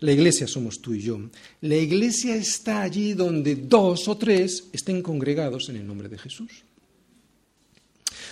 [0.00, 1.18] la iglesia somos tú y yo.
[1.62, 6.50] La iglesia está allí donde dos o tres estén congregados en el nombre de Jesús.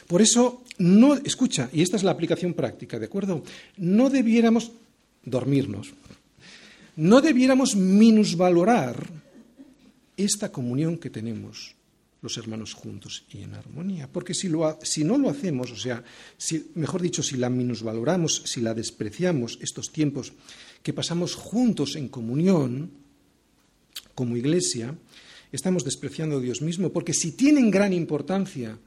[0.07, 3.43] Por eso, no, escucha, y esta es la aplicación práctica, ¿de acuerdo?
[3.79, 4.73] No debiéramos
[5.25, 5.95] dormirnos,
[6.97, 9.09] no debiéramos minusvalorar
[10.17, 11.75] esta comunión que tenemos
[12.25, 14.09] los hermanos juntos y en armonía.
[14.11, 16.03] Porque si, no lo hacemos, o sea,
[16.75, 20.33] mejor dicho, si la minusvaloramos, si la despreciamos, estos tiempos
[20.85, 22.91] que pasamos juntos en comunión,
[24.15, 24.95] como iglesia,
[25.51, 28.79] estamos despreciando a Dios mismo, porque si tienen gran importancia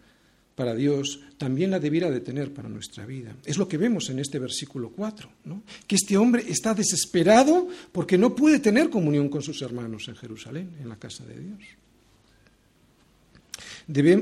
[0.56, 3.36] para Dios, también la debiera de tener para nuestra vida.
[3.46, 5.64] Es lo que vemos en este versículo 4, ¿no?
[5.86, 10.70] que este hombre está desesperado porque no puede tener comunión con sus hermanos en Jerusalén,
[10.80, 11.60] en la casa de Dios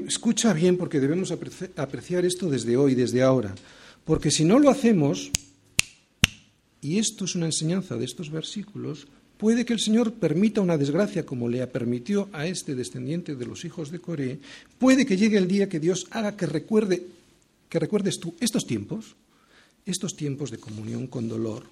[0.07, 3.55] escucha bien porque debemos apreciar esto desde hoy, desde ahora.
[4.03, 5.31] Porque si no lo hacemos,
[6.86, 11.26] y esto es una enseñanza de estos versículos, puede que el Señor permita una desgracia
[11.26, 14.39] como le permitió a este descendiente de los hijos de Coré,
[14.78, 17.08] puede que llegue el día que Dios haga que recuerde
[17.69, 19.15] que recuerdes tú estos tiempos,
[19.86, 21.63] estos tiempos de comunión con dolor,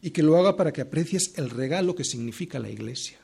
[0.00, 3.18] y que lo haga para que aprecies el regalo que significa la iglesia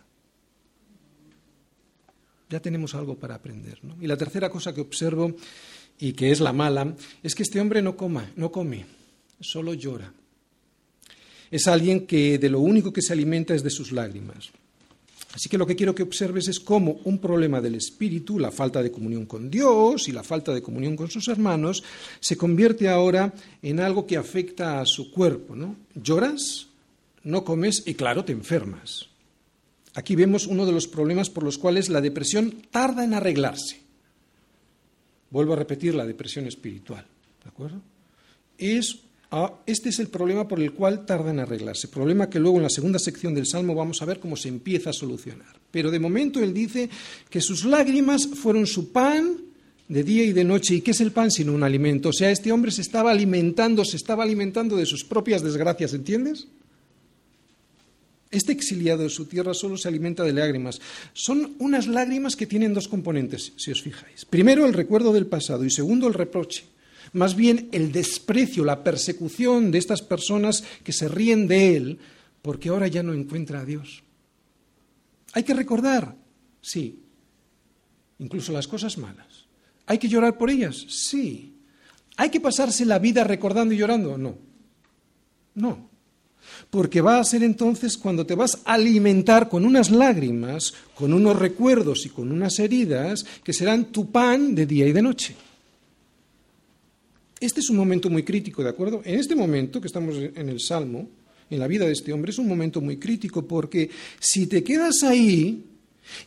[2.49, 3.79] ya tenemos algo para aprender.
[4.01, 5.35] Y la tercera cosa que observo,
[5.99, 8.87] y que es la mala, es que este hombre no, coma, no come,
[9.41, 10.13] solo llora.
[11.51, 14.51] Es alguien que de lo único que se alimenta es de sus lágrimas.
[15.35, 18.83] Así que lo que quiero que observes es cómo un problema del espíritu, la falta
[18.83, 21.85] de comunión con Dios y la falta de comunión con sus hermanos,
[22.19, 23.33] se convierte ahora
[23.63, 25.55] en algo que afecta a su cuerpo.
[25.55, 25.77] ¿no?
[25.95, 26.69] Lloras,
[27.25, 29.09] no comes y claro, te enfermas.
[29.95, 33.81] Aquí vemos uno de los problemas por los cuales la depresión tarda en arreglarse.
[35.31, 37.07] Vuelvo a repetir la depresión espiritual.
[37.45, 37.81] ¿De acuerdo?
[39.31, 41.89] Ah, este es el problema por el cual tarda en arreglarse.
[41.89, 44.91] Problema que luego en la segunda sección del Salmo vamos a ver cómo se empieza
[44.91, 45.61] a solucionar.
[45.71, 46.89] Pero de momento él dice
[47.29, 49.37] que sus lágrimas fueron su pan
[49.87, 50.77] de día y de noche.
[50.77, 52.09] ¿Y qué es el pan sino un alimento?
[52.09, 56.49] O sea, este hombre se estaba alimentando, se estaba alimentando de sus propias desgracias, ¿entiendes?
[58.31, 60.81] Este exiliado de su tierra solo se alimenta de lágrimas.
[61.13, 64.25] Son unas lágrimas que tienen dos componentes, si os fijáis.
[64.25, 66.65] Primero, el recuerdo del pasado y segundo, el reproche.
[67.13, 71.99] Más bien el desprecio, la persecución de estas personas que se ríen de él
[72.43, 74.03] porque ahora ya no encuentra a Dios.
[75.33, 76.17] Hay que recordar,
[76.61, 77.03] sí,
[78.19, 79.47] incluso las cosas malas.
[79.87, 80.85] ¿Hay que llorar por ellas?
[80.89, 81.55] Sí.
[82.17, 84.19] ¿Hay que pasarse la vida recordando y llorando?
[84.19, 84.37] No.
[85.55, 85.89] No.
[86.71, 91.39] Porque va a ser entonces cuando te vas a alimentar con unas lágrimas, con unos
[91.39, 95.37] recuerdos y con unas heridas que serán tu pan de día y de noche.
[97.41, 99.01] Este es un momento muy crítico, ¿de acuerdo?
[99.05, 101.09] En este momento que estamos en el Salmo,
[101.51, 105.03] en la vida de este hombre, es un momento muy crítico porque si te quedas
[105.05, 105.65] ahí,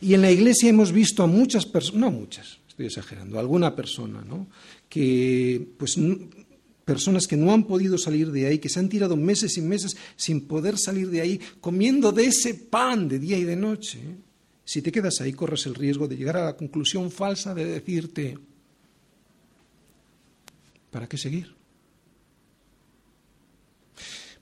[0.00, 4.22] y en la iglesia hemos visto a muchas personas, no muchas, estoy exagerando, alguna persona,
[4.26, 4.46] ¿no?
[4.88, 5.98] que pues
[6.84, 9.96] personas que no han podido salir de ahí, que se han tirado meses y meses
[10.16, 14.00] sin poder salir de ahí, comiendo de ese pan de día y de noche.
[14.64, 18.36] Si te quedas ahí, corres el riesgo de llegar a la conclusión falsa de decirte,
[20.92, 21.52] ¿para qué seguir?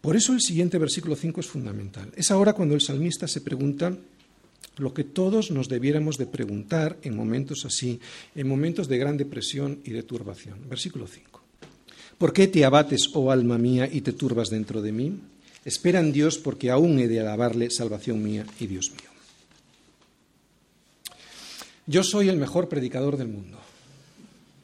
[0.02, 2.12] Por eso el siguiente versículo 5 es fundamental.
[2.16, 3.96] Es ahora cuando el salmista se pregunta
[4.76, 8.00] lo que todos nos debiéramos de preguntar en momentos así,
[8.34, 10.68] en momentos de gran depresión y de turbación.
[10.68, 11.42] Versículo 5.
[12.18, 15.20] ¿Por qué te abates, oh alma mía, y te turbas dentro de mí?
[15.64, 19.10] Espera en Dios porque aún he de alabarle, salvación mía y Dios mío.
[21.86, 23.58] Yo soy el mejor predicador del mundo.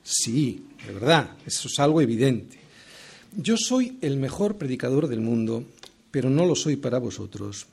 [0.03, 2.59] Sí, de verdad, eso es algo evidente.
[3.37, 5.65] Yo soy el mejor predicador del mundo,
[6.11, 7.67] pero no lo soy para vosotros,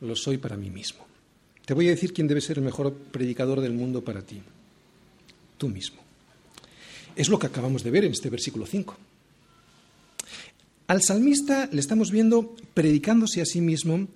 [0.00, 1.06] lo soy para mí mismo.
[1.64, 4.40] Te voy a decir quién debe ser el mejor predicador del mundo para ti.
[5.58, 6.00] Tú mismo.
[7.14, 8.96] Es lo que acabamos de ver en este versículo 5.
[10.88, 14.06] Al salmista le estamos viendo predicándose a sí mismo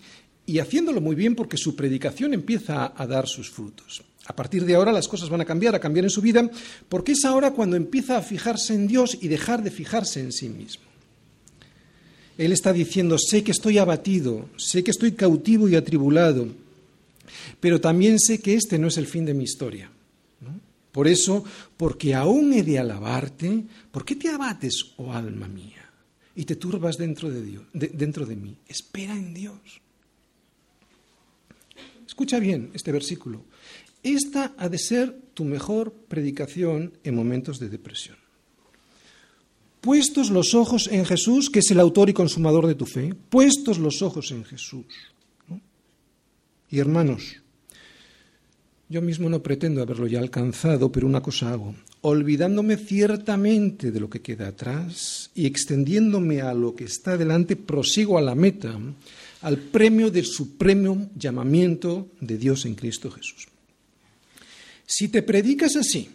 [0.46, 4.04] y haciéndolo muy bien porque su predicación empieza a dar sus frutos.
[4.30, 6.48] A partir de ahora las cosas van a cambiar, a cambiar en su vida,
[6.88, 10.48] porque es ahora cuando empieza a fijarse en Dios y dejar de fijarse en sí
[10.48, 10.84] mismo.
[12.38, 16.46] Él está diciendo, sé que estoy abatido, sé que estoy cautivo y atribulado,
[17.58, 19.90] pero también sé que este no es el fin de mi historia.
[20.92, 21.44] Por eso,
[21.76, 25.90] porque aún he de alabarte, ¿por qué te abates, oh alma mía?
[26.36, 28.56] Y te turbas dentro de, Dios, dentro de mí.
[28.68, 29.80] Espera en Dios.
[32.06, 33.49] Escucha bien este versículo.
[34.02, 38.16] Esta ha de ser tu mejor predicación en momentos de depresión.
[39.80, 43.78] Puestos los ojos en Jesús, que es el autor y consumador de tu fe, puestos
[43.78, 44.84] los ojos en Jesús.
[46.70, 47.36] Y hermanos,
[48.90, 54.10] yo mismo no pretendo haberlo ya alcanzado, pero una cosa hago, olvidándome ciertamente de lo
[54.10, 58.78] que queda atrás y extendiéndome a lo que está delante, prosigo a la meta,
[59.42, 63.49] al premio del supremo llamamiento de Dios en Cristo Jesús.
[64.90, 66.08] Si te predicas así,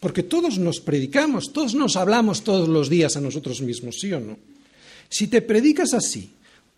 [0.00, 4.18] porque todos nos predicamos, todos nos hablamos todos los días a nosotros mismos, ¿sí o
[4.18, 4.36] no?
[5.08, 6.30] Si te predicas así,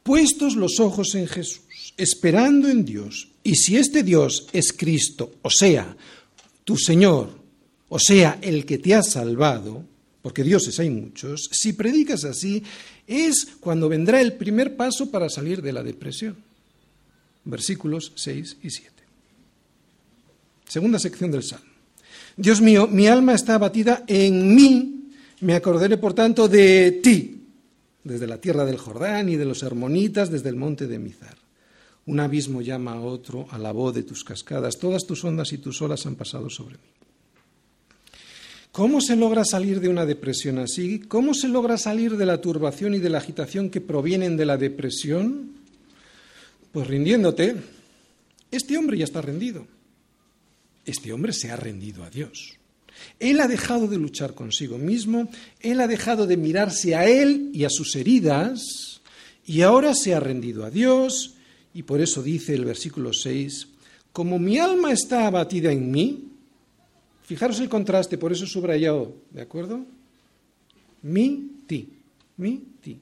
[0.02, 1.62] puestos los ojos en Jesús,
[1.96, 5.96] esperando en Dios, y si este Dios es Cristo, o sea,
[6.64, 7.30] tu Señor,
[7.88, 9.82] o sea, el que te ha salvado,
[10.20, 12.62] porque dioses hay muchos, si predicas así,
[13.06, 16.36] es cuando vendrá el primer paso para salir de la depresión.
[17.46, 18.97] Versículos 6 y 7.
[20.68, 21.66] Segunda sección del Salmo.
[22.36, 27.48] Dios mío, mi alma está abatida en mí, me acordaré por tanto de ti,
[28.04, 31.36] desde la tierra del Jordán y de los hermonitas, desde el monte de Mizar.
[32.06, 34.78] Un abismo llama a otro a la voz de tus cascadas.
[34.78, 36.88] Todas tus ondas y tus olas han pasado sobre mí.
[38.72, 41.00] ¿Cómo se logra salir de una depresión así?
[41.00, 44.56] ¿Cómo se logra salir de la turbación y de la agitación que provienen de la
[44.56, 45.54] depresión?
[46.72, 47.56] Pues rindiéndote.
[48.50, 49.66] Este hombre ya está rendido.
[50.88, 52.54] Este hombre se ha rendido a Dios.
[53.20, 55.30] Él ha dejado de luchar consigo mismo,
[55.60, 59.02] él ha dejado de mirarse a él y a sus heridas,
[59.46, 61.34] y ahora se ha rendido a Dios,
[61.74, 63.68] y por eso dice el versículo 6,
[64.14, 66.24] como mi alma está abatida en mí,
[67.22, 69.84] fijaros el contraste, por eso subrayado, ¿de acuerdo?
[71.02, 71.92] Mi, ti,
[72.38, 72.98] mi, ti.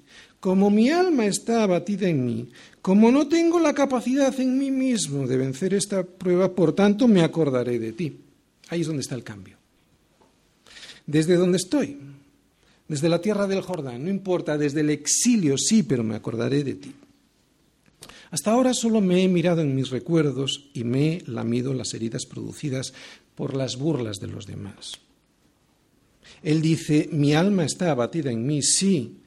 [0.46, 2.48] Como mi alma está abatida en mí,
[2.80, 7.22] como no tengo la capacidad en mí mismo de vencer esta prueba, por tanto me
[7.22, 8.20] acordaré de ti.
[8.68, 9.56] Ahí es donde está el cambio.
[11.04, 11.98] Desde donde estoy,
[12.86, 16.74] desde la tierra del Jordán, no importa, desde el exilio sí, pero me acordaré de
[16.74, 16.94] ti.
[18.30, 22.24] Hasta ahora solo me he mirado en mis recuerdos y me he lamido las heridas
[22.24, 22.94] producidas
[23.34, 24.92] por las burlas de los demás.
[26.44, 29.22] Él dice, mi alma está abatida en mí, sí,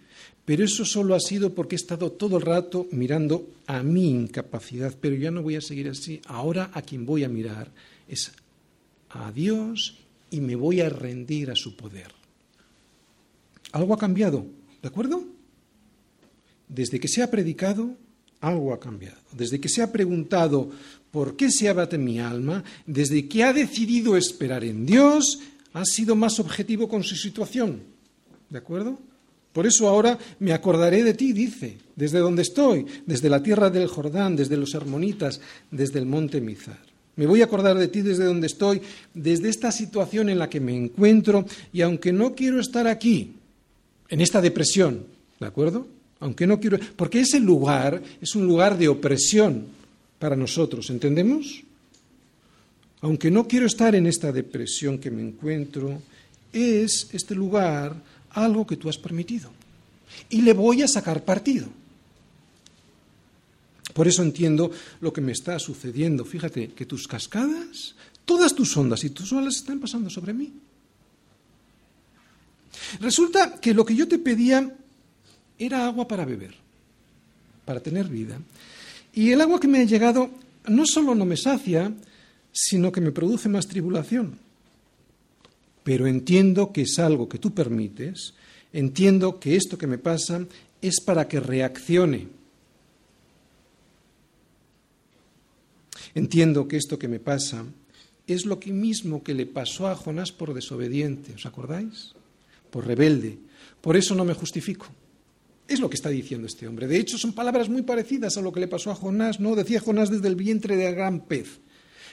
[0.49, 4.95] pero eso solo ha sido porque he estado todo el rato mirando a mi incapacidad,
[4.99, 6.21] pero ya no voy a seguir así.
[6.25, 7.69] Ahora a quien voy a mirar
[8.07, 8.31] es
[9.11, 9.99] a Dios
[10.31, 12.07] y me voy a rendir a su poder.
[13.73, 14.43] algo ha cambiado,
[14.81, 15.23] ¿de acuerdo?
[16.67, 17.95] Desde que se ha predicado,
[18.41, 19.21] algo ha cambiado.
[19.31, 20.71] Desde que se ha preguntado
[21.11, 25.41] por qué se abate mi alma, desde que ha decidido esperar en Dios,
[25.73, 27.83] ha sido más objetivo con su situación.
[28.49, 29.08] ¿De acuerdo?
[29.53, 33.87] Por eso ahora me acordaré de ti, dice, desde donde estoy, desde la tierra del
[33.87, 35.41] Jordán, desde los Hermonitas,
[35.71, 36.79] desde el monte Mizar.
[37.15, 38.81] Me voy a acordar de ti desde donde estoy,
[39.13, 43.33] desde esta situación en la que me encuentro, y aunque no quiero estar aquí,
[44.09, 45.03] en esta depresión,
[45.39, 45.87] ¿de acuerdo?
[46.19, 49.65] Aunque no quiero, porque ese lugar es un lugar de opresión
[50.17, 51.63] para nosotros, ¿entendemos?
[53.01, 56.01] Aunque no quiero estar en esta depresión que me encuentro,
[56.51, 57.95] es este lugar
[58.31, 59.51] algo que tú has permitido.
[60.29, 61.67] Y le voy a sacar partido.
[63.93, 64.71] Por eso entiendo
[65.01, 66.25] lo que me está sucediendo.
[66.25, 70.53] Fíjate que tus cascadas, todas tus ondas y tus olas están pasando sobre mí.
[72.99, 74.75] Resulta que lo que yo te pedía
[75.57, 76.55] era agua para beber,
[77.65, 78.39] para tener vida.
[79.13, 80.29] Y el agua que me ha llegado
[80.67, 81.91] no solo no me sacia,
[82.51, 84.37] sino que me produce más tribulación.
[85.83, 88.33] Pero entiendo que es algo que tú permites,
[88.73, 90.45] entiendo que esto que me pasa
[90.81, 92.27] es para que reaccione.
[96.15, 97.65] Entiendo que esto que me pasa
[98.27, 102.13] es lo mismo que le pasó a Jonás por desobediente, ¿os acordáis?
[102.69, 103.37] Por rebelde.
[103.81, 104.87] Por eso no me justifico.
[105.67, 106.87] Es lo que está diciendo este hombre.
[106.87, 109.55] De hecho, son palabras muy parecidas a lo que le pasó a Jonás, ¿no?
[109.55, 111.59] Decía Jonás desde el vientre de gran pez.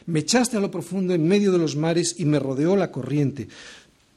[0.04, 3.48] Me echaste a lo profundo en medio de los mares y me rodeó la corriente.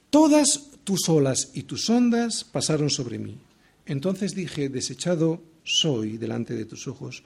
[0.10, 3.38] Todas tus olas y tus ondas pasaron sobre mí.
[3.86, 7.24] Entonces dije, desechado soy delante de tus ojos,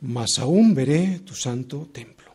[0.00, 2.32] mas aún veré tu santo templo.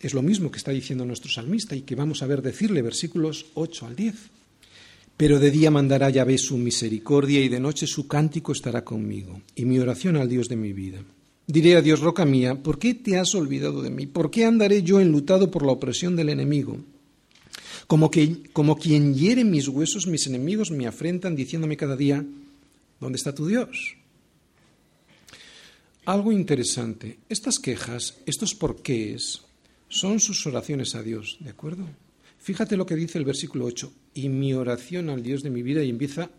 [0.00, 3.46] Es lo mismo que está diciendo nuestro salmista y que vamos a ver decirle versículos
[3.54, 4.14] 8 al 10.
[5.16, 9.66] Pero de día mandará Yahvé su misericordia y de noche su cántico estará conmigo y
[9.66, 11.04] mi oración al Dios de mi vida.
[11.50, 14.06] Diré a Dios, roca mía, ¿por qué te has olvidado de mí?
[14.06, 16.78] ¿Por qué andaré yo enlutado por la opresión del enemigo?
[17.88, 22.24] Como, que, como quien hiere mis huesos, mis enemigos me afrentan diciéndome cada día,
[23.00, 23.96] ¿dónde está tu Dios?
[26.04, 29.42] Algo interesante, estas quejas, estos porqués,
[29.88, 31.84] son sus oraciones a Dios, ¿de acuerdo?
[32.38, 35.82] Fíjate lo que dice el versículo 8, y mi oración al Dios de mi vida
[35.82, 36.30] y empieza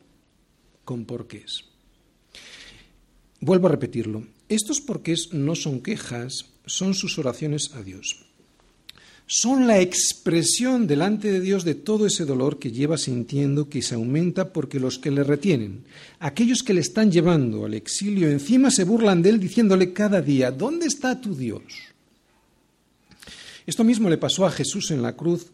[0.85, 1.65] con porqués.
[3.41, 4.23] Vuelvo a repetirlo,
[4.55, 8.25] estos porqués no son quejas, son sus oraciones a Dios.
[9.25, 13.95] Son la expresión delante de Dios de todo ese dolor que lleva sintiendo que se
[13.95, 15.85] aumenta porque los que le retienen,
[16.19, 20.51] aquellos que le están llevando al exilio, encima se burlan de él diciéndole cada día,
[20.51, 21.63] ¿dónde está tu Dios?
[23.65, 25.47] Esto mismo le pasó a Jesús en la cruz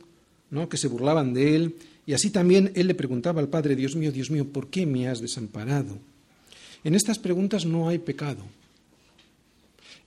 [0.71, 1.75] que se burlaban de él,
[2.07, 5.07] y así también él le preguntaba al Padre, Dios mío, Dios mío, ¿por qué me
[5.07, 5.99] has desamparado?
[6.83, 8.43] En estas preguntas no hay pecado.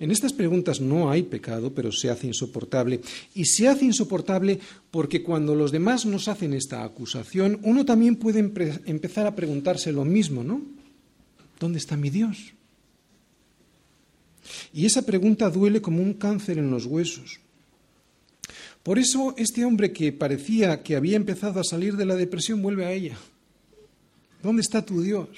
[0.00, 3.02] En estas preguntas no hay pecado, pero se hace insoportable.
[3.34, 4.58] Y se hace insoportable
[4.90, 10.06] porque cuando los demás nos hacen esta acusación, uno también puede empezar a preguntarse lo
[10.06, 10.62] mismo, ¿no?
[11.60, 12.54] ¿Dónde está mi Dios?
[14.72, 17.38] Y esa pregunta duele como un cáncer en los huesos.
[18.82, 22.86] Por eso este hombre que parecía que había empezado a salir de la depresión vuelve
[22.86, 23.18] a ella.
[24.42, 25.28] ¿Dónde está tu Dios?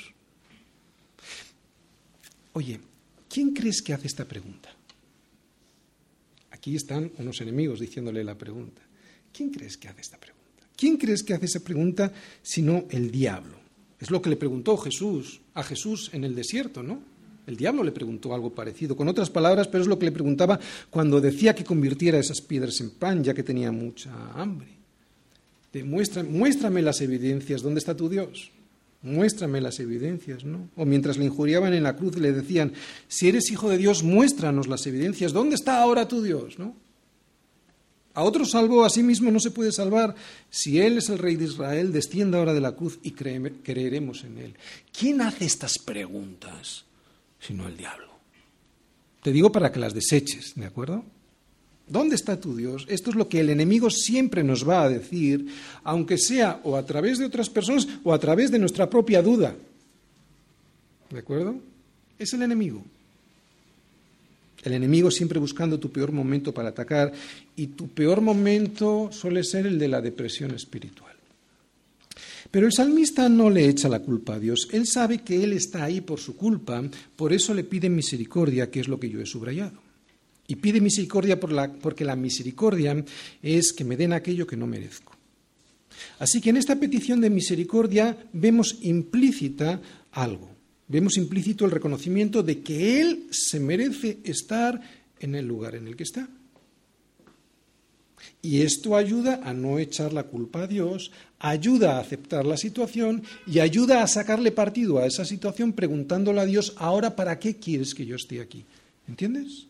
[2.53, 2.79] Oye,
[3.33, 4.69] ¿quién crees que hace esta pregunta?
[6.51, 8.83] Aquí están unos enemigos diciéndole la pregunta.
[9.33, 10.43] ¿Quién crees que hace esta pregunta?
[10.77, 12.13] ¿Quién crees que hace esa pregunta
[12.43, 13.57] sino el diablo?
[13.99, 17.01] Es lo que le preguntó Jesús a Jesús en el desierto, ¿no?
[17.47, 20.61] El diablo le preguntó algo parecido, con otras palabras, pero es lo que le preguntaba
[20.91, 24.69] cuando decía que convirtiera esas piedras en pan, ya que tenía mucha hambre.
[25.85, 28.53] muéstrame las evidencias, ¿dónde está tu Dios?
[29.03, 30.69] Muéstrame las evidencias, ¿no?
[30.77, 32.73] O mientras le injuriaban en la cruz le decían,
[33.09, 36.59] si eres hijo de Dios, muéstranos las evidencias, ¿dónde está ahora tu Dios?
[36.59, 36.77] ¿no?
[38.15, 40.15] A otro salvo a sí mismo no se puede salvar.
[40.51, 44.39] Si Él es el Rey de Israel, descienda ahora de la cruz y creeremos en
[44.39, 44.55] Él.
[44.97, 46.85] ¿Quién hace estas preguntas?
[47.43, 48.13] sino el diablo.
[49.23, 51.05] Te digo para que las deseches, ¿de acuerdo?
[51.93, 52.87] ¿Dónde está tu Dios?
[52.89, 55.47] Esto es lo que el enemigo siempre nos va a decir,
[55.85, 59.55] aunque sea o a través de otras personas o a través de nuestra propia duda.
[61.11, 61.55] ¿De acuerdo?
[62.19, 62.83] Es el enemigo.
[64.63, 67.13] El enemigo siempre buscando tu peor momento para atacar
[67.57, 71.13] y tu peor momento suele ser el de la depresión espiritual.
[72.51, 74.67] Pero el salmista no le echa la culpa a Dios.
[74.73, 76.83] Él sabe que Él está ahí por su culpa,
[77.17, 79.92] por eso le pide misericordia, que es lo que yo he subrayado.
[80.47, 83.05] Y pide misericordia porque la misericordia
[83.43, 85.17] es que me den aquello que no merezco.
[86.19, 89.81] Así que en esta petición de misericordia vemos implícita
[90.13, 90.51] algo.
[90.89, 94.81] Vemos implícito el reconocimiento de que Él se merece estar
[95.21, 96.29] en el lugar en el que está.
[98.41, 103.23] Y esto ayuda a no echar la culpa a Dios, ayuda a aceptar la situación
[103.47, 107.95] y ayuda a sacarle partido a esa situación preguntándole a Dios, ahora, ¿para qué quieres
[107.95, 108.65] que yo esté aquí?
[109.09, 109.67] ¿Entiendes?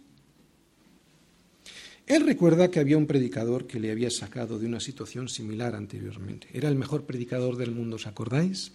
[2.06, 6.48] Él recuerda que había un predicador que le había sacado de una situación similar anteriormente.
[6.52, 8.72] Era el mejor predicador del mundo, ¿os acordáis?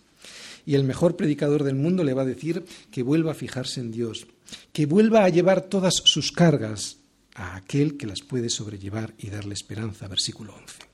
[0.65, 3.91] Y el mejor predicador del mundo le va a decir que vuelva a fijarse en
[3.91, 4.27] Dios,
[4.73, 6.97] que vuelva a llevar todas sus cargas
[7.35, 10.07] a aquel que las puede sobrellevar y darle esperanza.
[10.07, 10.87] Versículo 11.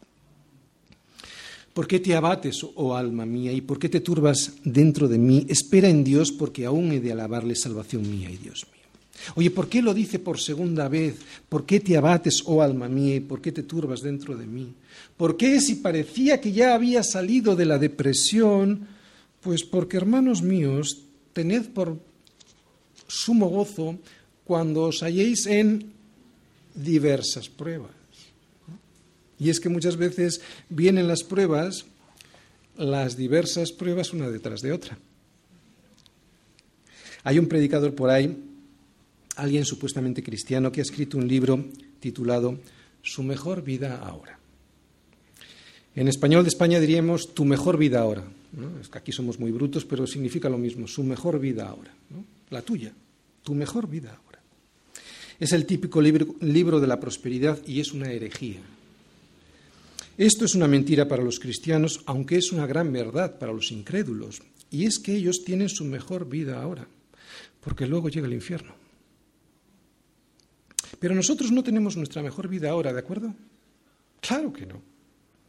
[1.73, 5.45] ¿Por qué te abates, oh alma mía, y por qué te turbas dentro de mí?
[5.49, 8.67] Espera en Dios, porque aún he de alabarle salvación mía y Dios.
[9.35, 11.17] Oye, ¿por qué lo dice por segunda vez?
[11.49, 14.73] ¿Por qué te abates, oh alma mía, por qué te turbas dentro de mí?
[15.17, 18.87] ¿Por qué si parecía que ya había salido de la depresión?
[19.41, 21.03] Pues porque, hermanos míos,
[21.33, 21.97] tened por
[23.07, 23.97] sumo gozo
[24.43, 25.91] cuando os halléis en
[26.75, 27.91] diversas pruebas.
[29.39, 31.85] Y es que muchas veces vienen las pruebas,
[32.77, 34.97] las diversas pruebas una detrás de otra.
[37.23, 38.37] Hay un predicador por ahí
[39.35, 41.65] alguien supuestamente cristiano que ha escrito un libro
[41.99, 42.59] titulado
[43.01, 44.39] Su mejor vida ahora.
[45.95, 48.23] En español de España diríamos Tu mejor vida ahora.
[48.81, 51.91] Es que aquí somos muy brutos, pero significa lo mismo, su mejor vida ahora.
[52.49, 52.93] La tuya,
[53.43, 54.39] tu mejor vida ahora.
[55.39, 58.61] Es el típico libro, de la prosperidad y es una herejía.
[60.17, 64.41] Esto es una mentira para los cristianos, aunque es una gran verdad para los incrédulos.
[64.69, 66.87] Y es que ellos tienen su mejor vida ahora,
[67.61, 68.82] porque luego llega el infierno.
[71.03, 73.35] Pero nosotros no tenemos nuestra mejor vida ahora, ¿de acuerdo?
[74.21, 74.81] Claro que no.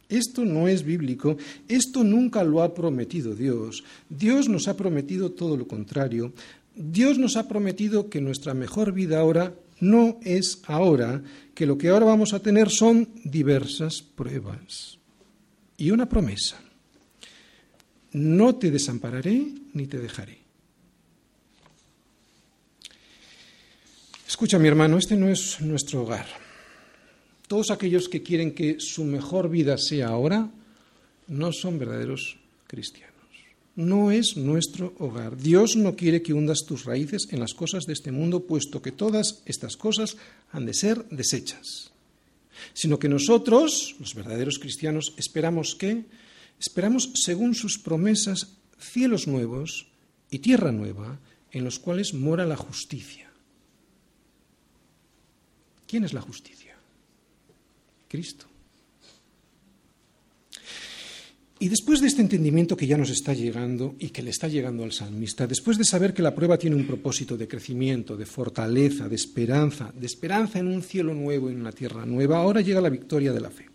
[0.09, 1.37] Esto no es bíblico,
[1.69, 3.81] esto nunca lo ha prometido Dios.
[4.09, 6.33] Dios nos ha prometido todo lo contrario.
[6.75, 11.87] Dios nos ha prometido que nuestra mejor vida ahora no es ahora, que lo que
[11.87, 14.99] ahora vamos a tener son diversas pruebas.
[15.77, 16.59] Y una promesa.
[18.11, 20.44] No te desampararé ni te dejaré.
[24.27, 26.25] Escucha, mi hermano, este no es nuestro hogar.
[27.47, 30.49] Todos aquellos que quieren que su mejor vida sea ahora
[31.27, 33.13] no son verdaderos cristianos.
[33.75, 35.37] No es nuestro hogar.
[35.37, 38.91] Dios no quiere que hundas tus raíces en las cosas de este mundo, puesto que
[38.91, 40.17] todas estas cosas
[40.51, 41.91] han de ser desechas.
[42.73, 46.05] Sino que nosotros, los verdaderos cristianos, esperamos que,
[46.59, 48.47] esperamos según sus promesas,
[48.79, 49.87] cielos nuevos
[50.31, 51.19] y tierra nueva,
[51.51, 53.24] en los cuales mora la justicia.
[55.87, 56.75] ¿Quién es la justicia?
[58.07, 58.47] Cristo.
[61.57, 64.83] Y después de este entendimiento que ya nos está llegando y que le está llegando
[64.83, 69.07] al salmista, después de saber que la prueba tiene un propósito de crecimiento, de fortaleza,
[69.07, 72.81] de esperanza, de esperanza en un cielo nuevo y en una tierra nueva, ahora llega
[72.81, 73.67] la victoria de la fe.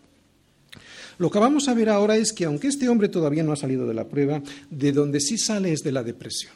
[1.17, 3.87] Lo que vamos a ver ahora es que aunque este hombre todavía no ha salido
[3.87, 6.53] de la prueba, de donde sí sale es de la depresión.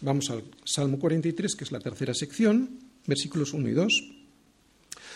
[0.00, 4.21] Vamos al Salmo 43, que es la tercera sección, versículos 1 y 2.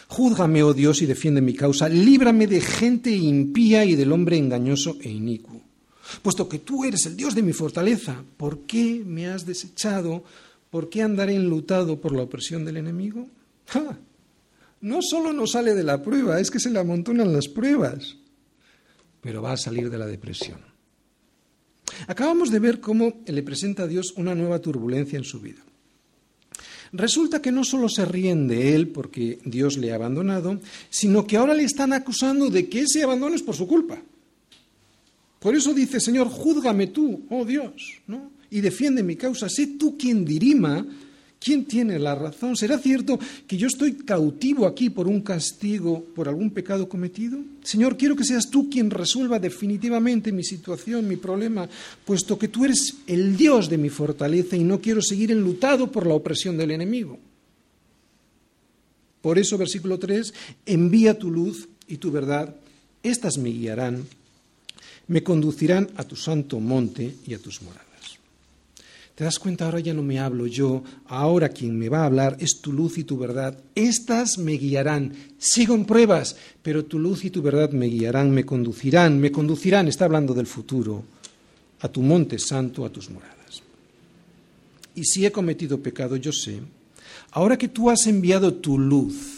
[0.09, 1.89] Júzgame, oh Dios, y defiende mi causa.
[1.89, 5.63] Líbrame de gente impía y del hombre engañoso e inicuo.
[6.23, 10.25] Puesto que tú eres el Dios de mi fortaleza, ¿por qué me has desechado?
[10.71, 13.27] ¿Por qué andaré enlutado por la opresión del enemigo?
[14.81, 18.17] No solo no sale de la prueba, es que se le amontonan las pruebas,
[19.21, 20.61] pero va a salir de la depresión.
[22.07, 25.63] Acabamos de ver cómo le presenta a Dios una nueva turbulencia en su vida.
[26.93, 30.61] Resulta que no solo se ríen de él porque Dios le ha abandonado,
[30.91, 33.99] sino que ahora le están acusando de que ese abandono es por su culpa.
[35.39, 38.37] Por eso dice, Señor, júzgame tú, oh Dios, ¿no?
[38.51, 39.49] y defiende mi causa.
[39.49, 40.87] Sé tú quien dirima
[41.39, 42.57] ¿Quién tiene la razón?
[42.57, 47.39] ¿Será cierto que yo estoy cautivo aquí por un castigo, por algún pecado cometido?
[47.63, 51.69] Señor, quiero que seas tú quien resuelva definitivamente mi situación, mi problema,
[52.05, 56.07] puesto que tú eres el Dios de mi fortaleza y no quiero seguir enlutado por
[56.07, 57.19] la opresión del enemigo.
[59.21, 60.33] Por eso, versículo 3,
[60.67, 62.55] envía tu luz y tu verdad,
[63.03, 64.05] estas me guiarán,
[65.09, 67.96] me conducirán a tu santo monte y a tus moradas.
[69.17, 69.65] ¿Te das cuenta?
[69.65, 72.99] Ahora ya no me hablo yo, ahora quien me va a hablar es tu luz
[72.99, 73.59] y tu verdad.
[73.75, 75.15] Estas me guiarán.
[75.39, 79.89] Sigo en pruebas, pero tu luz y tu verdad me guiarán, me conducirán, me conducirán,
[79.89, 81.03] está hablando del futuro,
[81.81, 83.63] a tu monte santo, a tus moradas.
[84.95, 86.61] Y si he cometido pecado, yo sé,
[87.31, 89.37] ahora que tú has enviado tu luz,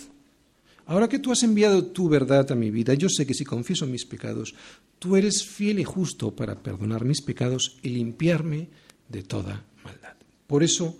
[0.90, 3.86] Ahora que tú has enviado tu verdad a mi vida, yo sé que si confieso
[3.86, 4.54] mis pecados,
[4.98, 8.70] tú eres fiel y justo para perdonar mis pecados y limpiarme
[9.08, 10.14] de toda maldad.
[10.46, 10.96] Por eso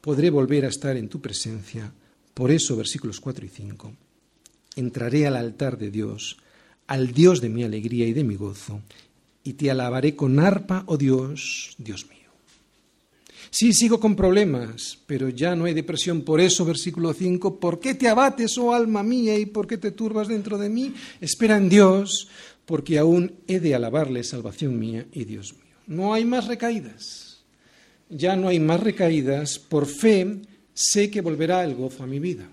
[0.00, 1.92] podré volver a estar en tu presencia.
[2.34, 3.92] Por eso, versículos 4 y 5,
[4.76, 6.36] entraré al altar de Dios,
[6.86, 8.80] al Dios de mi alegría y de mi gozo,
[9.42, 12.16] y te alabaré con arpa, oh Dios, Dios mío.
[13.50, 16.22] Sí, sigo con problemas, pero ya no hay depresión.
[16.22, 19.92] Por eso, versículo 5, ¿por qué te abates, oh alma mía, y por qué te
[19.92, 20.94] turbas dentro de mí?
[21.20, 22.28] Espera en Dios,
[22.66, 25.74] porque aún he de alabarle, salvación mía y Dios mío.
[25.86, 27.25] No hay más recaídas.
[28.08, 29.58] Ya no hay más recaídas.
[29.58, 30.40] Por fe
[30.74, 32.46] sé que volverá el gozo a mi vida.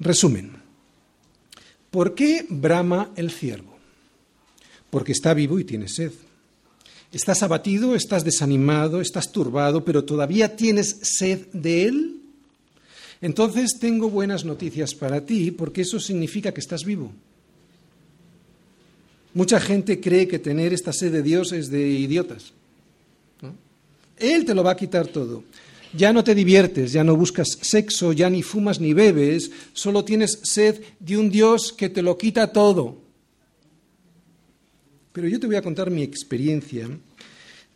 [0.00, 0.52] Resumen.
[1.90, 3.76] ¿Por qué brama el ciervo?
[4.90, 6.12] Porque está vivo y tiene sed.
[7.12, 12.22] Estás abatido, estás desanimado, estás turbado, pero todavía tienes sed de Él.
[13.20, 17.12] Entonces tengo buenas noticias para ti, porque eso significa que estás vivo.
[19.34, 22.52] Mucha gente cree que tener esta sed de Dios es de idiotas.
[24.18, 25.44] Él te lo va a quitar todo.
[25.94, 30.40] Ya no te diviertes, ya no buscas sexo, ya ni fumas ni bebes, solo tienes
[30.42, 33.02] sed de un Dios que te lo quita todo.
[35.12, 36.88] Pero yo te voy a contar mi experiencia.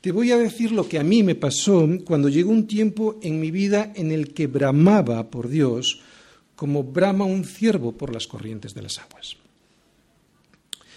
[0.01, 3.39] Te voy a decir lo que a mí me pasó cuando llegó un tiempo en
[3.39, 6.01] mi vida en el que bramaba por Dios
[6.55, 9.37] como brama un ciervo por las corrientes de las aguas.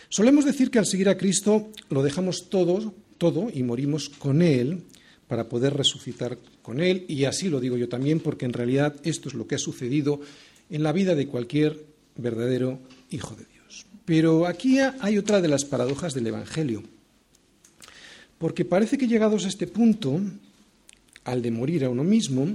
[0.07, 4.83] Solemos decir que al seguir a Cristo lo dejamos todo, todo y morimos con Él
[5.29, 9.29] para poder resucitar con Él, y así lo digo yo también, porque en realidad esto
[9.29, 10.19] es lo que ha sucedido
[10.71, 11.85] en la vida de cualquier
[12.17, 12.79] verdadero
[13.11, 13.85] hijo de Dios.
[14.05, 16.81] Pero aquí hay otra de las paradojas del Evangelio,
[18.39, 20.19] porque parece que llegados a este punto,
[21.25, 22.47] al de morir a uno mismo,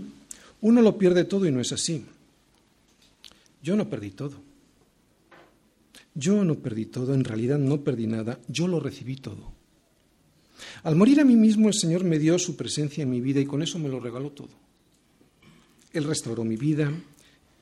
[0.60, 2.04] uno lo pierde todo y no es así.
[3.62, 4.42] Yo no perdí todo.
[6.16, 9.53] Yo no perdí todo, en realidad no perdí nada, yo lo recibí todo.
[10.82, 13.46] Al morir a mí mismo el Señor me dio su presencia en mi vida y
[13.46, 14.50] con eso me lo regaló todo.
[15.92, 16.92] Él restauró mi vida,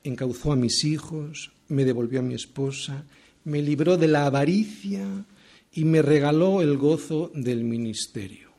[0.04, 3.04] encauzó a mis hijos, me devolvió a mi esposa,
[3.44, 5.24] me libró de la avaricia
[5.72, 8.50] y me regaló el gozo del ministerio.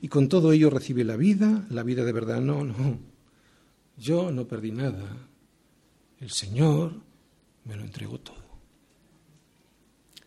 [0.00, 2.40] Y con todo ello recibí la vida, la vida de verdad.
[2.40, 2.98] No, no.
[3.98, 5.28] Yo no perdí nada.
[6.20, 6.94] El Señor
[7.64, 8.41] me lo entregó todo.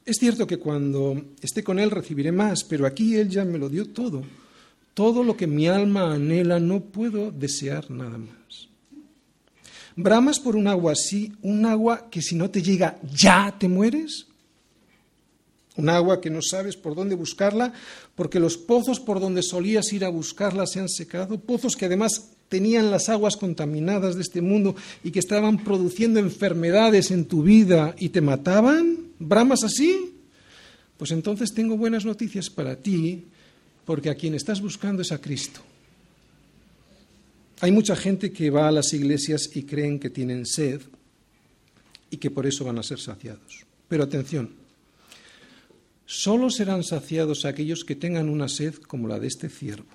[0.06, 3.70] Es cierto que cuando esté con Él recibiré más, pero aquí Él ya me lo
[3.70, 4.24] dio todo.
[4.94, 8.70] Todo lo que mi alma anhela, no puedo desear nada más.
[9.96, 14.28] ¿Bramas por un agua así, un agua que si no te llega ya te mueres?
[15.76, 17.74] Un agua que no sabes por dónde buscarla,
[18.14, 22.30] porque los pozos por donde solías ir a buscarla se han secado, pozos que además
[22.48, 27.96] tenían las aguas contaminadas de este mundo y que estaban produciendo enfermedades en tu vida
[27.98, 29.05] y te mataban.
[29.20, 30.16] ¿Bramas así?
[30.98, 33.26] Pues entonces tengo buenas noticias para ti,
[33.86, 35.62] porque a quien estás buscando es a Cristo.
[37.62, 40.82] Hay mucha gente que va a las iglesias y creen que tienen sed
[42.10, 43.66] y que por eso van a ser saciados.
[43.88, 44.52] Pero atención,
[46.06, 49.88] solo serán saciados aquellos que tengan una sed como la de este ciervo.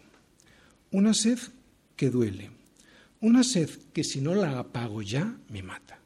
[0.91, 1.39] Una sed
[1.97, 2.51] que duele.
[3.21, 6.00] Una sed que si no la apago ya, me mata.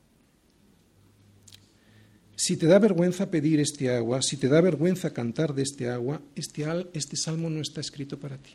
[2.45, 6.21] Si te da vergüenza pedir este agua, si te da vergüenza cantar de este agua,
[6.37, 8.51] este, este salmo no está escrito para ti.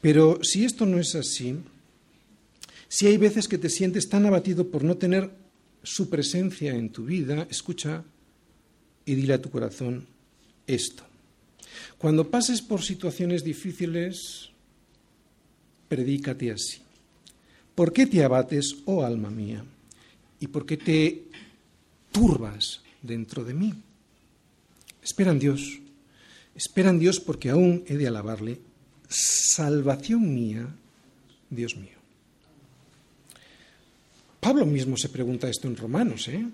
[0.00, 1.54] Pero si esto no es así,
[2.88, 5.30] si hay veces que te sientes tan abatido por no tener
[5.84, 8.02] su presencia en tu vida, escucha
[9.06, 10.08] y dile a tu corazón
[10.66, 11.04] esto.
[11.98, 14.50] Cuando pases por situaciones difíciles,
[15.88, 16.82] predícate así.
[17.76, 19.64] ¿Por qué te abates, oh alma mía?
[20.42, 21.22] ¿Y por qué te
[22.10, 23.72] turbas dentro de mí?
[25.00, 25.78] Espera en Dios,
[26.56, 28.58] espera en Dios porque aún he de alabarle
[29.08, 30.66] salvación mía,
[31.48, 31.94] Dios mío.
[34.40, 36.44] Pablo mismo se pregunta esto en Romanos, ¿eh?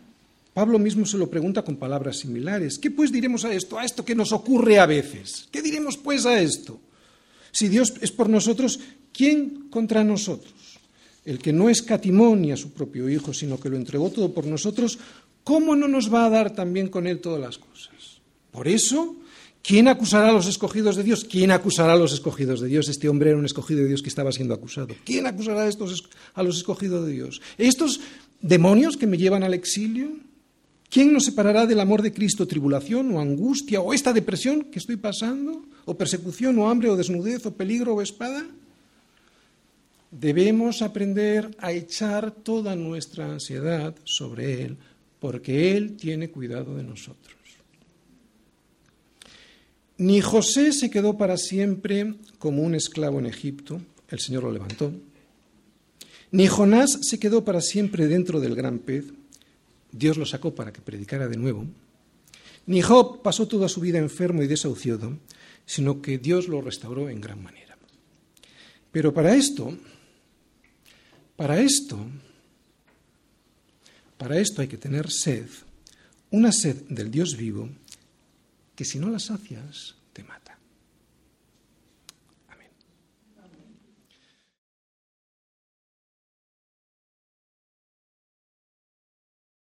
[0.53, 2.78] Pablo mismo se lo pregunta con palabras similares.
[2.78, 3.78] ¿Qué pues diremos a esto?
[3.78, 5.49] A esto que nos ocurre a veces.
[5.51, 6.78] ¿Qué diremos pues a esto?
[7.53, 8.80] Si Dios es por nosotros,
[9.14, 10.68] ¿quién contra nosotros?
[11.29, 14.47] El que no escatimó ni a su propio Hijo, sino que lo entregó todo por
[14.47, 14.99] nosotros,
[15.45, 18.22] ¿cómo no nos va a dar también con Él todas las cosas?
[18.51, 19.14] Por eso,
[19.62, 21.26] ¿Quién acusará a los escogidos de Dios?
[21.26, 22.89] ¿Quién acusará a los escogidos de Dios?
[22.89, 24.95] Este hombre era un escogido de Dios que estaba siendo acusado.
[25.05, 27.43] ¿Quién acusará a, estos, a los escogidos de Dios?
[27.59, 28.01] ¿Estos
[28.41, 30.12] demonios que me llevan al exilio?
[30.89, 32.49] ¿Quién nos separará del amor de Cristo?
[32.49, 35.66] ¿Tribulación o angustia o esta depresión que estoy pasando?
[35.85, 38.47] ¿O persecución o hambre o desnudez o peligro o espada?
[40.11, 44.76] Debemos aprender a echar toda nuestra ansiedad sobre Él,
[45.20, 47.36] porque Él tiene cuidado de nosotros.
[49.98, 54.92] Ni José se quedó para siempre como un esclavo en Egipto, el Señor lo levantó.
[56.30, 59.06] Ni Jonás se quedó para siempre dentro del gran pez,
[59.90, 61.66] Dios lo sacó para que predicara de nuevo.
[62.66, 65.18] Ni Job pasó toda su vida enfermo y desahuciado,
[65.64, 67.76] sino que Dios lo restauró en gran manera.
[68.92, 69.76] Pero para esto,
[71.39, 71.97] para esto,
[74.16, 75.47] para esto hay que tener sed,
[76.32, 77.68] una sed del Dios vivo
[78.74, 79.95] que si no la sacias.